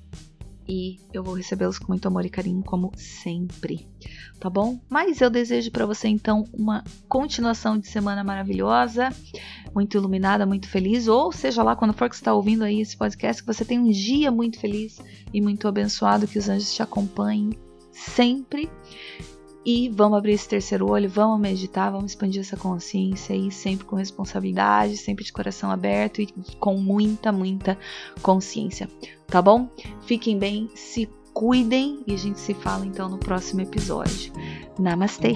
E 0.69 0.99
eu 1.11 1.23
vou 1.23 1.33
recebê-los 1.33 1.79
com 1.79 1.87
muito 1.87 2.07
amor 2.07 2.23
e 2.23 2.29
carinho, 2.29 2.61
como 2.61 2.91
sempre, 2.95 3.87
tá 4.39 4.51
bom? 4.51 4.79
Mas 4.87 5.19
eu 5.19 5.27
desejo 5.27 5.71
para 5.71 5.83
você 5.83 6.07
então 6.07 6.45
uma 6.53 6.83
continuação 7.07 7.75
de 7.75 7.87
semana 7.87 8.23
maravilhosa, 8.23 9.09
muito 9.73 9.97
iluminada, 9.97 10.45
muito 10.45 10.69
feliz, 10.69 11.07
ou 11.07 11.31
seja 11.31 11.63
lá 11.63 11.75
quando 11.75 11.93
for 11.93 12.07
que 12.07 12.15
você 12.15 12.21
está 12.21 12.35
ouvindo 12.35 12.63
aí 12.63 12.81
esse 12.81 12.95
podcast, 12.95 13.41
que 13.41 13.51
você 13.51 13.65
tenha 13.65 13.81
um 13.81 13.89
dia 13.89 14.29
muito 14.29 14.59
feliz 14.59 15.01
e 15.33 15.41
muito 15.41 15.67
abençoado, 15.67 16.27
que 16.27 16.37
os 16.37 16.47
anjos 16.47 16.71
te 16.71 16.83
acompanhem 16.83 17.49
sempre. 17.91 18.69
E 19.65 19.89
vamos 19.89 20.17
abrir 20.17 20.33
esse 20.33 20.47
terceiro 20.47 20.89
olho, 20.89 21.09
vamos 21.09 21.39
meditar, 21.39 21.91
vamos 21.91 22.11
expandir 22.11 22.41
essa 22.41 22.55
consciência 22.55 23.35
aí, 23.35 23.51
sempre 23.51 23.85
com 23.85 23.95
responsabilidade, 23.95 24.95
sempre 24.97 25.25
de 25.25 25.33
coração 25.33 25.69
aberto 25.69 26.21
e 26.21 26.27
com 26.59 26.77
muita, 26.77 27.31
muita 27.31 27.77
consciência. 28.21 28.89
Tá 29.27 29.41
bom? 29.41 29.69
Fiquem 30.01 30.39
bem, 30.39 30.69
se 30.73 31.09
cuidem 31.33 32.03
e 32.07 32.13
a 32.13 32.17
gente 32.17 32.39
se 32.39 32.53
fala 32.53 32.85
então 32.85 33.09
no 33.09 33.17
próximo 33.17 33.61
episódio. 33.61 34.33
Namastê! 34.79 35.35